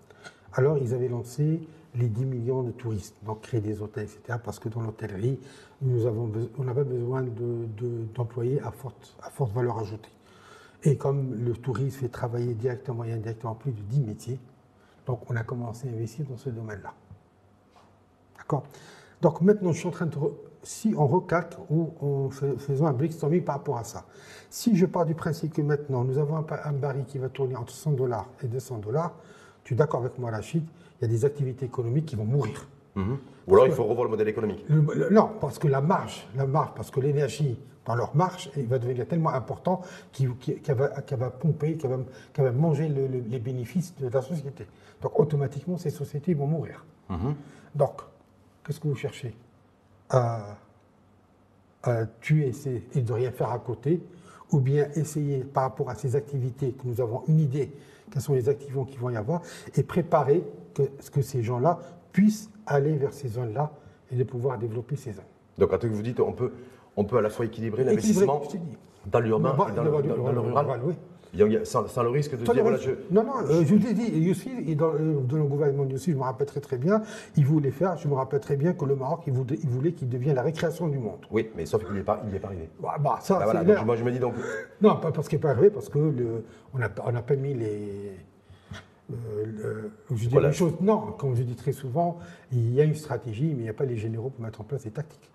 Alors 0.54 0.78
ils 0.78 0.94
avaient 0.94 1.08
lancé 1.08 1.68
les 1.96 2.08
10 2.08 2.26
millions 2.26 2.64
de 2.64 2.72
touristes, 2.72 3.16
donc 3.24 3.42
créer 3.42 3.62
des 3.62 3.82
hôtels, 3.82 4.06
etc. 4.06 4.38
Parce 4.44 4.60
que 4.60 4.70
dans 4.70 4.82
l'hôtellerie, 4.82 5.40
on 5.84 6.68
avait 6.68 6.84
besoin 6.84 7.24
d'employés 8.16 8.60
de, 8.60 8.66
à, 8.66 8.72
forte, 8.72 9.54
valeur 9.54 9.80
ajoutée. 9.80 10.12
Et 10.84 10.98
comme 10.98 11.36
le 11.44 11.54
tourisme 11.54 12.00
fait 12.00 12.10
travailler 12.10 12.54
directement 12.54 13.04
et 13.04 13.12
indirectement 13.12 13.56
plus 13.56 13.72
de 13.72 13.82
10 13.82 14.02
métiers, 14.02 14.40
donc 15.06 15.22
on 15.30 15.36
a 15.36 15.44
commencé 15.44 15.90
à 15.90 15.92
investir 15.92 16.26
dans 16.26 16.38
ce 16.38 16.50
domaine-là. 16.50 16.94
Donc 19.22 19.42
maintenant, 19.42 19.72
je 19.72 19.80
suis 19.80 19.88
en 19.88 19.92
train 19.92 20.06
de. 20.06 20.18
Si 20.62 20.94
on 20.98 21.08
recalque 21.08 21.54
ou 21.70 21.94
on 22.02 22.30
fait, 22.30 22.58
faisons 22.58 22.86
un 22.88 22.92
brainstorming 22.92 23.44
par 23.44 23.56
rapport 23.56 23.78
à 23.78 23.86
ça. 23.86 24.06
Si 24.50 24.76
je 24.76 24.86
pars 24.86 25.06
du 25.06 25.16
principe 25.16 25.54
que 25.54 25.62
maintenant, 25.62 26.04
nous 26.04 26.18
avons 26.18 26.36
un, 26.36 26.74
baril 26.74 27.06
qui 27.06 27.18
va 27.18 27.30
tourner 27.30 27.56
entre 27.56 27.72
100 27.72 27.92
dollars 27.92 28.28
et 28.44 28.48
200 28.48 28.80
dollars, 28.80 29.14
tu 29.70 29.76
es 29.76 29.78
d'accord 29.78 30.00
avec 30.00 30.18
moi, 30.18 30.32
Rachid, 30.32 30.64
il 31.00 31.02
y 31.04 31.06
a 31.06 31.08
des 31.08 31.26
activités 31.26 31.68
économiques 31.68 32.08
qui 32.08 32.16
vont 32.16 32.26
mourir. 32.26 32.68
Mhm. 32.96 33.20
Ou 33.48 33.54
alors 33.54 33.68
il 33.68 33.72
faut 33.72 33.84
revoir 33.84 34.06
le 34.06 34.10
modèle 34.10 34.28
économique. 34.28 34.66
non, 34.70 35.30
parce 35.40 35.60
que 35.60 35.68
la 35.68 35.80
marge, 35.80 36.28
la 36.36 36.48
marge, 36.48 36.72
parce 36.76 36.90
que 36.90 37.00
l'énergie 37.00 37.56
dans 37.86 37.94
leur 37.94 38.16
marge 38.16 38.50
va 38.56 38.80
devenir 38.80 39.08
tellement 39.08 39.30
important 39.30 39.82
qu'elle 40.12 40.76
va, 40.76 40.90
va, 41.18 41.30
pomper, 41.30 41.78
qu'elle 41.78 41.92
va, 41.92 42.44
va, 42.44 42.52
manger 42.52 42.90
les 42.90 43.40
bénéfices 43.40 43.94
de 44.00 44.10
la 44.10 44.24
société. 44.24 44.66
Donc 45.04 45.20
automatiquement, 45.20 45.78
ces 45.78 45.92
sociétés 45.92 46.34
vont 46.34 46.48
mourir. 46.48 46.84
Mhm. 47.10 47.36
Donc 47.76 48.02
Qu'est-ce 48.70 48.80
que 48.80 48.88
vous 48.88 48.96
cherchez? 48.96 49.36
À, 50.10 50.58
tuer 52.22 52.52
et 52.94 53.02
de 53.02 53.14
rien 53.14 53.32
faire 53.32 53.52
à 53.52 53.60
côté, 53.60 54.02
ou 54.52 54.60
bien 54.60 54.90
essayer 54.96 55.44
par 55.44 55.64
rapport 55.64 55.90
à 55.90 55.96
ces 55.96 56.16
activités 56.16 56.74
que 56.74 56.86
nous 56.86 57.00
avons 57.00 57.24
une 57.28 57.40
idée 57.40 57.72
quelles 58.12 58.22
sont 58.22 58.34
les 58.34 58.50
activités 58.50 58.86
qui 58.92 58.98
vont 58.98 59.10
y 59.10 59.18
avoir, 59.18 59.42
et 59.76 59.84
préparer 59.84 60.44
que, 60.74 60.84
que 61.12 61.22
ces 61.22 61.44
gens-là 61.44 61.80
puissent 62.12 62.50
aller 62.66 62.96
vers 62.96 63.14
ces 63.14 63.28
zones-là 63.30 63.72
et 64.12 64.16
de 64.16 64.24
pouvoir 64.24 64.58
développer 64.58 64.96
ces 64.96 65.14
zones. 65.14 65.24
Donc, 65.58 65.70
quand 65.70 65.84
vous 65.86 66.02
dites, 66.02 66.20
on 66.20 66.34
peut, 66.34 66.52
on 66.96 67.04
peut 67.04 67.18
à 67.18 67.22
la 67.22 67.30
fois 67.30 67.46
équilibrer 67.46 67.84
l'investissement 67.84 68.42
dans 69.06 69.20
l'urbain 69.20 69.56
et 69.70 69.76
dans, 69.76 69.84
le, 69.84 69.90
rural. 70.40 70.96
Sans, 71.64 72.04
le 72.04 72.10
risque 72.10 72.32
de 72.38 72.44
dire, 72.44 72.62
voilà, 72.62 72.78
je... 72.78 72.92
Non, 73.12 73.24
non, 73.24 73.34
euh, 73.44 73.64
je 73.66 73.76
vous 73.76 73.88
ai 73.88 73.94
dit, 73.94 74.20
Youssi, 74.20 74.76
dans, 74.76 74.94
euh, 74.94 75.20
dans, 75.22 75.38
le 75.38 75.44
gouvernement 75.44 75.86
de 75.86 75.92
Youssi, 75.92 76.12
je 76.12 76.18
me 76.18 76.24
rappelle 76.24 76.48
très 76.48 76.60
très 76.60 76.78
bien, 76.78 77.02
il 77.38 77.46
voulait 77.46 77.72
faire, 77.72 77.98
je 77.98 78.08
me 78.08 78.14
rappelle 78.14 78.40
très 78.40 78.56
bien 78.56 78.74
que 78.74 78.86
le 78.86 78.96
Maroc, 78.96 79.22
il 79.28 79.34
voulait, 79.34 79.60
il 79.62 79.70
voulait 79.70 79.92
qu'il 79.92 80.10
devienne 80.10 80.36
la 80.36 80.42
récréation 80.42 80.88
du 80.88 80.98
monde. 80.98 81.26
Oui, 81.32 81.50
mais 81.56 81.66
sauf 81.66 81.84
qu'il 81.84 81.94
n'y 81.94 82.00
est, 82.00 82.04
pas, 82.04 82.24
est 82.34 82.40
pas 82.40 82.48
arrivé. 82.48 82.70
Bah, 82.82 82.96
bah 83.00 83.20
ça, 83.22 83.40
bah, 83.40 83.64
donc, 83.64 83.86
moi 83.86 83.96
je 83.96 84.04
me 84.04 84.12
dis 84.12 84.20
donc... 84.20 84.36
Non, 84.82 84.96
pas 84.98 85.12
parce 85.12 85.28
qu'il 85.28 85.38
n'est 85.38 85.42
pas 85.42 85.52
arrivé, 85.52 85.70
parce 85.70 85.90
que 85.90 86.00
le, 86.00 86.46
on 86.74 86.80
n'a 86.80 86.90
on 87.06 87.16
a 87.16 87.22
pas 87.22 87.36
mis 87.36 87.54
les... 87.54 88.18
Euh, 89.12 89.90
je 90.12 90.16
dis 90.16 90.28
voilà. 90.28 90.52
choses, 90.52 90.74
non, 90.82 91.14
comme 91.18 91.36
je 91.36 91.42
dis 91.42 91.56
très 91.56 91.72
souvent, 91.72 92.20
il 92.52 92.74
y 92.74 92.82
a 92.82 92.84
une 92.84 92.96
stratégie, 92.96 93.54
mais 93.56 93.62
il 93.62 93.64
n'y 93.64 93.70
a 93.70 93.74
pas 93.74 93.86
les 93.86 93.98
généraux 93.98 94.30
pour 94.30 94.44
mettre 94.44 94.62
en 94.62 94.64
place 94.64 94.84
des 94.84 94.92
tactiques. 94.92 95.32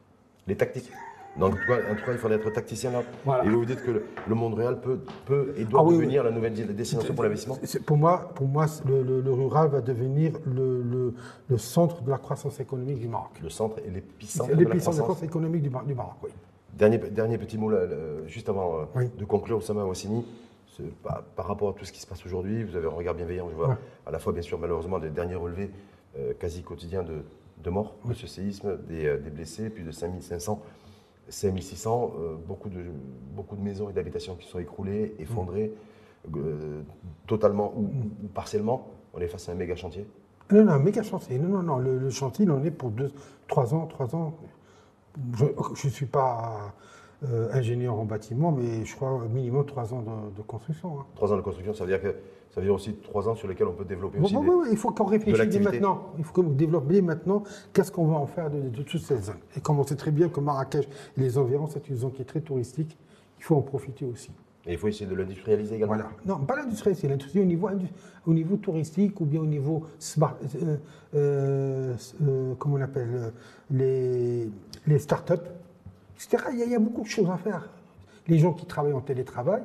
Les 0.47 0.57
tactiques 0.57 0.91
Donc, 1.37 1.55
en 1.55 1.95
tout 1.95 2.05
cas, 2.05 2.13
il 2.13 2.19
faut 2.19 2.29
être 2.29 2.51
tacticien 2.51 2.93
là. 2.93 3.03
Et 3.45 3.49
vous 3.49 3.65
dites 3.65 3.83
que 3.83 4.03
le, 4.29 4.35
monde 4.35 4.55
réel 4.55 4.79
peut, 4.81 5.01
peut 5.27 5.55
et 5.57 5.65
doit 5.65 5.85
ah 5.87 5.91
devenir 5.91 6.23
la 6.23 6.31
nouvelle 6.31 6.53
destination 6.53 7.13
pour 7.15 7.25
l'investissement 7.25 7.59
Pour 7.87 7.97
moi, 7.97 8.31
pour 8.35 8.47
moi 8.47 8.67
le, 8.87 9.33
rural 9.33 9.69
va 9.69 9.81
devenir 9.81 10.33
le, 10.47 11.13
centre 11.57 12.03
de 12.03 12.11
la 12.11 12.19
croissance 12.19 12.61
économique 12.61 13.01
du 13.01 13.09
Maroc. 13.09 13.31
Le 13.43 13.51
centre 13.51 13.79
et 13.85 13.91
l'épicentre 13.91 14.55
de, 14.55 14.65
la 14.65 14.77
croissance 14.77 15.23
économique 15.23 15.63
du, 15.63 15.71
Maroc, 15.71 16.15
oui. 16.23 16.31
Dernier, 16.73 16.99
dernier 16.99 17.39
petit 17.39 17.59
mot, 17.59 17.71
là, 17.71 17.81
juste 18.27 18.49
avant 18.49 18.81
euh, 18.97 19.05
de 19.17 19.25
conclure, 19.25 19.59
Oussama 19.59 19.85
Wassini. 19.85 20.25
Par, 21.05 21.23
par, 21.37 21.47
rapport 21.47 21.69
à 21.69 21.73
tout 21.73 21.85
ce 21.85 21.93
qui 21.93 22.01
se 22.01 22.07
passe 22.07 22.27
aujourd'hui, 22.27 22.65
vous 22.65 22.75
avez 22.75 22.87
un 22.87 22.91
regard 22.91 23.15
bienveillant, 23.15 23.49
je 23.49 23.55
vois 23.55 23.79
à 24.07 24.11
la 24.11 24.19
fois, 24.19 24.33
bien 24.33 24.43
sûr, 24.43 24.59
malheureusement, 24.59 24.99
des 24.99 25.09
derniers 25.09 25.37
relevés 25.37 25.71
euh, 26.19 26.33
quasi 26.37 26.63
quotidiens 26.63 27.05
de, 27.05 27.23
de 27.63 27.71
morts 27.71 27.95
de 28.05 28.15
ce 28.15 28.27
séisme, 28.27 28.77
des, 28.89 29.07
euh, 29.07 29.19
des 29.19 29.31
blessés, 29.31 29.71
plus 29.71 29.85
de 29.85 29.93
5500 29.93 30.61
5600, 31.29 32.13
euh, 32.19 32.35
beaucoup, 32.47 32.69
de, 32.69 32.85
beaucoup 33.35 33.57
de 33.57 33.63
maisons 33.63 33.91
et 33.91 33.93
d'habitations 33.93 34.37
qui 34.37 34.49
sont 34.49 34.59
écroulées, 34.59 35.15
effondrées, 35.19 35.73
euh, 36.37 36.83
totalement 37.27 37.73
ou, 37.77 37.89
partiellement. 38.33 38.89
On 39.13 39.21
est 39.21 39.29
face 39.29 39.49
à 39.49 39.53
un 39.53 39.55
méga 39.55 39.77
chantier 39.77 40.07
Non, 40.51 40.65
non, 40.65 40.73
un 40.73 40.79
méga 40.79 41.03
chantier. 41.03 41.39
Non, 41.39 41.49
non, 41.49 41.63
non. 41.63 41.79
Le, 41.79 42.11
chantier, 42.11 42.45
il 42.45 42.51
en 42.51 42.63
est 42.65 42.71
pour 42.71 42.91
deux, 42.91 43.13
trois 43.49 43.75
ans, 43.75 43.87
trois 43.87 44.15
ans. 44.15 44.37
Je 45.35 45.45
ne 45.87 45.93
suis 45.93 46.07
pas 46.07 46.75
euh, 47.25 47.49
ingénieur 47.53 47.99
en 47.99 48.05
bâtiment, 48.05 48.53
mais 48.53 48.85
je 48.85 48.95
crois 48.95 49.23
minimum 49.33 49.65
trois 49.65 49.95
ans 49.95 50.03
de, 50.37 50.43
construction. 50.43 51.01
Hein. 51.01 51.07
Trois 51.15 51.33
ans 51.33 51.37
de 51.37 51.43
construction, 51.43 51.73
ça 51.73 51.85
veut 51.85 51.91
dire 51.91 52.03
que 52.03 52.15
ça 52.51 52.61
veut 52.61 52.67
dire 52.67 52.75
aussi 52.75 52.95
trois 52.95 53.29
ans 53.29 53.35
sur 53.35 53.49
lesquels 53.49 53.67
on 53.67 53.73
peut 53.73 53.85
développer 53.85 54.19
aussi. 54.19 54.37
Oui, 54.37 54.69
il 54.71 54.77
faut 54.77 54.91
qu'on 54.91 55.05
réfléchisse 55.05 55.49
dès 55.49 55.61
maintenant. 55.61 56.13
Il 56.19 56.25
faut 56.25 56.33
qu'on 56.33 56.51
développe 56.51 56.87
dès 56.87 57.03
maintenant 57.03 57.43
qu'est-ce 57.73 57.91
qu'on 57.91 58.07
va 58.07 58.17
en 58.17 58.27
faire 58.27 58.51
de, 58.51 58.83
toutes 58.83 59.01
ces 59.01 59.17
zones. 59.17 59.37
Et 59.57 59.61
comme 59.61 59.79
on 59.79 59.85
sait 59.85 59.97
très 59.97 60.11
bien 60.11 60.29
que 60.29 60.41
Marrakech 60.41 60.87
et 61.17 61.21
les 61.21 61.39
environs, 61.39 61.67
c'est 61.67 61.89
une 61.89 61.97
zone 61.97 62.13
qui 62.13 62.23
est 62.23 62.27
très 62.27 62.41
touristique, 62.41 62.97
il 63.39 63.45
faut 63.45 63.57
en 63.57 63.63
profiter 63.63 64.05
aussi. 64.05 64.31
Et 64.67 64.73
il 64.73 64.79
faut 64.79 64.89
essayer 64.89 65.07
de 65.07 65.15
l'industrialiser 65.15 65.77
également. 65.77 65.95
Voilà. 65.95 66.11
Non, 66.25 66.39
pas 66.45 66.57
l'industrialiser, 66.57 67.09
l'industrie 67.09 67.41
au 67.41 67.45
niveau, 67.45 67.69
au 68.27 68.33
niveau 68.33 68.57
touristique 68.57 69.21
ou 69.21 69.25
bien 69.25 69.41
au 69.41 69.47
niveau 69.47 69.85
smart, 69.99 70.37
euh, 70.57 70.77
euh, 71.15 71.95
euh 72.23 72.55
comment 72.59 72.77
on 72.77 72.81
appelle, 72.81 73.33
les, 73.71 74.49
les 74.87 74.99
start-up, 74.99 75.49
etc. 76.17 76.45
Il 76.53 76.71
y, 76.71 76.75
a, 76.75 76.79
beaucoup 76.79 77.03
de 77.03 77.09
choses 77.09 77.31
à 77.31 77.37
faire. 77.37 77.69
Les 78.29 78.39
gens 78.39 78.53
qui 78.53 78.67
travaillent 78.67 78.93
en 78.93 79.01
télétravail, 79.01 79.63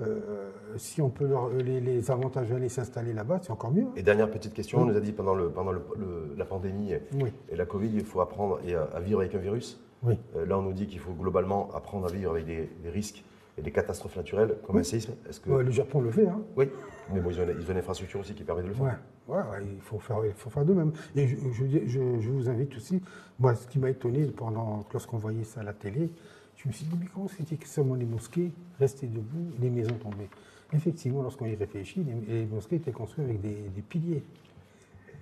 euh, 0.00 0.50
si 0.76 1.00
on 1.00 1.08
peut 1.08 1.28
les, 1.64 1.80
les, 1.80 2.10
avantages 2.10 2.50
d'aller 2.50 2.68
s'installer 2.68 3.12
là-bas, 3.12 3.40
c'est 3.42 3.50
encore 3.50 3.72
mieux. 3.72 3.86
Et 3.96 4.02
dernière 4.02 4.30
petite 4.30 4.52
question, 4.52 4.80
on 4.80 4.84
nous 4.84 4.96
a 4.96 5.00
dit 5.00 5.12
pendant, 5.12 5.34
le, 5.34 5.48
pendant 5.48 5.72
la 5.72 6.44
pandémie 6.44 6.92
et 6.92 7.56
la 7.56 7.64
Covid, 7.64 7.90
il 7.94 8.04
faut 8.04 8.20
apprendre 8.20 8.60
à, 8.92 9.00
vivre 9.00 9.20
avec 9.20 9.34
un 9.34 9.38
virus. 9.38 9.80
Oui. 10.02 10.18
Euh, 10.36 10.44
là, 10.44 10.58
on 10.58 10.62
nous 10.62 10.72
dit 10.72 10.86
qu'il 10.86 10.98
faut 10.98 11.12
globalement 11.12 11.70
apprendre 11.74 12.06
à 12.06 12.10
vivre 12.10 12.30
avec 12.30 12.44
des, 12.46 12.68
risques 12.90 13.24
et 13.58 13.62
des 13.62 13.70
catastrophes 13.70 14.16
naturelles, 14.16 14.56
comme 14.66 14.76
un 14.76 14.82
séisme. 14.82 15.14
Est-ce 15.28 15.40
que... 15.40 15.50
le 15.50 15.70
Japon 15.70 16.00
le 16.00 16.10
fait. 16.10 16.26
Hein. 16.26 16.42
Oui, 16.56 16.68
mais 17.12 17.20
bon, 17.20 17.30
ils, 17.30 17.40
ont, 17.40 17.46
une 17.70 17.78
infrastructure 17.78 18.20
aussi 18.20 18.34
qui 18.34 18.44
permet 18.44 18.62
de 18.62 18.68
le 18.68 18.74
faire. 18.74 18.98
Ouais, 19.28 19.38
il 19.62 19.80
faut 19.80 19.98
faire, 19.98 20.18
il 20.24 20.32
faut 20.32 20.50
faire 20.50 20.64
de 20.64 20.74
même. 20.74 20.92
Et 21.14 21.26
je, 21.26 21.36
je, 21.52 22.20
je 22.20 22.30
vous 22.30 22.48
invite 22.48 22.76
aussi, 22.76 23.00
moi, 23.38 23.54
ce 23.54 23.66
qui 23.66 23.78
m'a 23.78 23.90
étonné 23.90 24.24
pendant, 24.26 24.84
lorsqu'on 24.92 25.18
voyait 25.18 25.44
ça 25.44 25.60
à 25.60 25.64
la 25.64 25.72
télé, 25.72 26.10
je 26.56 26.68
me 26.68 26.72
suis 26.72 26.86
dit, 26.86 26.96
mais 26.98 27.06
comment 27.12 27.28
c'est 27.28 27.56
que 27.56 27.68
seulement 27.68 27.94
les 27.94 28.06
mosquées 28.06 28.50
restaient 28.78 29.06
debout, 29.06 29.50
les 29.60 29.70
maisons 29.70 29.94
tombaient? 29.94 30.30
Effectivement, 30.72 31.22
lorsqu'on 31.22 31.46
y 31.46 31.54
réfléchit, 31.54 32.04
les, 32.26 32.46
mosquées 32.46 32.76
étaient 32.76 32.92
construites 32.92 33.26
avec 33.28 33.40
des, 33.40 33.82
piliers. 33.88 34.24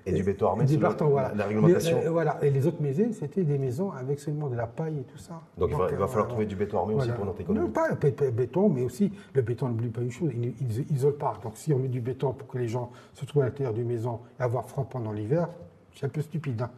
Et, 0.07 0.13
du 0.13 0.23
béton 0.23 0.49
armé, 0.49 0.67
c'est 0.67 0.77
voilà. 0.77 1.33
la, 1.35 1.47
réglementation. 1.47 1.99
Euh, 2.05 2.11
voilà. 2.11 2.39
Et 2.43 2.51
les 2.51 2.67
autres 2.67 2.83
maisons, 2.83 3.11
c'était 3.13 3.43
des 3.43 3.57
maisons 3.57 3.91
avec 3.91 4.21
seulement 4.21 4.49
de 4.49 4.57
la 4.57 4.67
paille 4.67 4.99
et 4.99 5.05
tout 5.05 5.17
ça. 5.17 5.41
Donc, 5.57 5.71
il 5.71 5.77
va, 5.77 5.85
euh, 5.85 6.07
falloir 6.07 6.29
trouver 6.29 6.45
du 6.45 6.57
béton 6.57 6.79
armé 6.79 6.95
aussi 6.95 7.11
pour 7.11 7.25
notre 7.25 7.41
économie. 7.41 7.67
Non, 7.67 7.73
pas 7.73 7.89
le 7.89 8.31
béton, 8.31 8.69
mais 8.69 8.83
aussi 8.83 9.13
le 9.33 9.43
béton 9.43 9.69
n'oublie 9.69 9.89
pas 9.89 10.03
une 10.03 10.11
chose, 10.11 10.31
il 10.35 10.85
n'isole 10.91 11.17
pas. 11.17 11.39
Donc 11.43 11.57
si 11.57 11.73
on 11.73 11.79
met 11.79 11.89
du 11.89 12.01
béton 12.01 12.33
pour 12.33 12.49
que 12.49 12.59
les 12.59 12.69
gens 12.69 12.91
se 13.15 13.25
trouvent 13.25 13.43
à 13.43 13.47
l'intérieur 13.47 13.73
d'une 13.73 13.87
maison 13.87 14.21
et 14.39 14.43
avoir 14.43 14.67
froid 14.67 14.87
pendant 14.89 15.13
l'hiver, 15.13 15.49
c'est 15.95 16.05
un 16.05 16.11
peu 16.11 16.21
stupide. 16.21 16.61
Hein. 16.61 16.71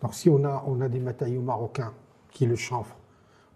Donc 0.00 0.14
si 0.14 0.30
on 0.30 0.42
a, 0.44 0.64
on 0.66 0.80
a 0.80 0.88
des 0.88 1.00
matériaux 1.00 1.42
marocains, 1.42 1.92
qui 2.30 2.44
est 2.44 2.48
le 2.48 2.56
chanvre, 2.56 2.96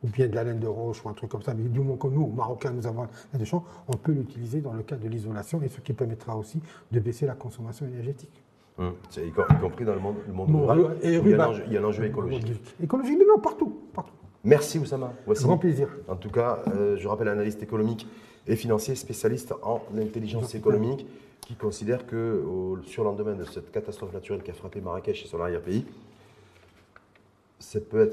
ou 0.04 0.08
bien 0.08 0.28
de 0.28 0.34
la 0.34 0.44
laine 0.44 0.60
de 0.60 0.66
roche 0.66 1.02
ou 1.04 1.08
un 1.08 1.14
truc 1.14 1.30
comme 1.30 1.42
ça. 1.42 1.54
Mais 1.54 1.64
du 1.64 1.78
moment 1.78 1.96
que 1.96 2.08
nous, 2.08 2.26
Marocains, 2.26 2.72
nous 2.72 2.86
avons 2.86 3.08
des 3.32 3.44
champs, 3.46 3.64
on 3.88 3.96
peut 3.96 4.12
l'utiliser 4.12 4.60
dans 4.60 4.74
le 4.74 4.82
cadre 4.82 5.02
de 5.02 5.08
l'isolation 5.08 5.62
et 5.62 5.68
ce 5.68 5.80
qui 5.80 5.94
permettra 5.94 6.36
aussi 6.36 6.60
de 6.92 7.00
baisser 7.00 7.26
la 7.26 7.34
consommation 7.34 7.86
énergétique. 7.86 8.43
Hum, 8.76 8.94
y, 9.16 9.30
compris 9.60 9.84
dans 9.84 9.94
le 9.94 10.00
monde, 10.00 10.16
le 10.26 10.32
monde 10.32 10.50
rural. 10.52 10.96
Et 11.02 11.14
il, 11.14 11.28
y 11.28 11.34
a 11.34 11.80
un 11.80 11.84
enjeu, 11.84 12.04
écologique. 12.04 12.60
Écologique, 12.82 13.18
non, 13.26 13.40
partout, 13.40 13.72
partout. 13.92 14.14
Merci 14.42 14.78
Oussama. 14.80 15.12
Voici. 15.26 15.44
Grand 15.44 15.58
plaisir. 15.58 15.88
En 16.08 16.16
tout 16.16 16.30
cas, 16.30 16.62
euh, 16.74 16.96
je 16.96 17.06
rappelle 17.06 17.28
analyste 17.28 17.62
économique 17.62 18.06
et 18.48 18.56
financier, 18.56 18.96
spécialiste 18.96 19.54
en 19.62 19.80
intelligence 19.96 20.54
économique, 20.56 21.06
qui 21.40 21.54
considère 21.54 22.04
que 22.04 22.42
au 22.44 22.78
surlendemain 22.82 23.34
de 23.34 23.44
cette 23.44 23.70
catastrophe 23.70 24.12
naturelle 24.12 24.42
qui 24.42 24.50
a 24.50 24.54
frappé 24.54 24.80
Marrakech 24.80 25.24
et 25.24 25.28
son 25.28 25.40
arrière-pays, 25.40 25.86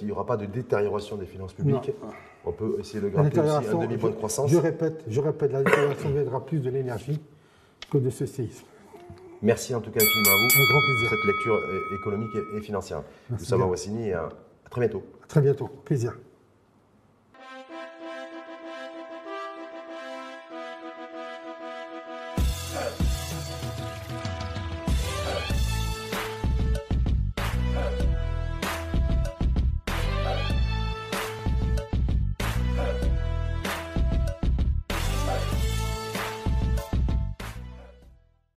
il 0.01 0.05
n'y 0.05 0.11
aura 0.11 0.25
pas 0.25 0.37
de 0.37 0.45
détérioration 0.45 1.17
des 1.17 1.25
finances 1.25 1.53
publiques. 1.53 1.91
On 2.45 2.51
peut 2.51 2.77
essayer 2.79 3.01
de 3.01 3.09
garder 3.09 3.39
aussi 3.39 3.67
un 3.67 3.77
demi-point 3.79 4.09
de 4.11 4.15
croissance. 4.15 4.49
Je 4.49 4.57
répète, 4.57 5.03
je 5.07 5.19
répète, 5.19 5.51
la 5.51 5.63
détérioration 5.63 6.09
viendra 6.11 6.45
plus 6.45 6.59
de 6.59 6.69
l'énergie 6.69 7.19
que 7.91 7.97
de 7.97 8.09
ce 8.09 8.25
séisme. 8.25 8.65
Merci 9.41 9.73
en 9.73 9.81
tout 9.81 9.89
cas 9.89 9.99
infiniment 9.99 10.29
à 10.29 10.35
vous 10.35 10.47
pour 10.71 11.09
cette 11.09 11.25
lecture 11.25 11.59
économique 11.93 12.31
et 12.55 12.61
financière. 12.61 13.03
Nous 13.29 13.39
sommes 13.39 13.63
à 13.63 13.65
Wassini 13.65 14.09
et 14.09 14.13
à 14.13 14.29
très 14.69 14.81
bientôt. 14.81 15.03
À 15.23 15.27
très 15.27 15.41
bientôt, 15.41 15.67
plaisir. 15.67 16.15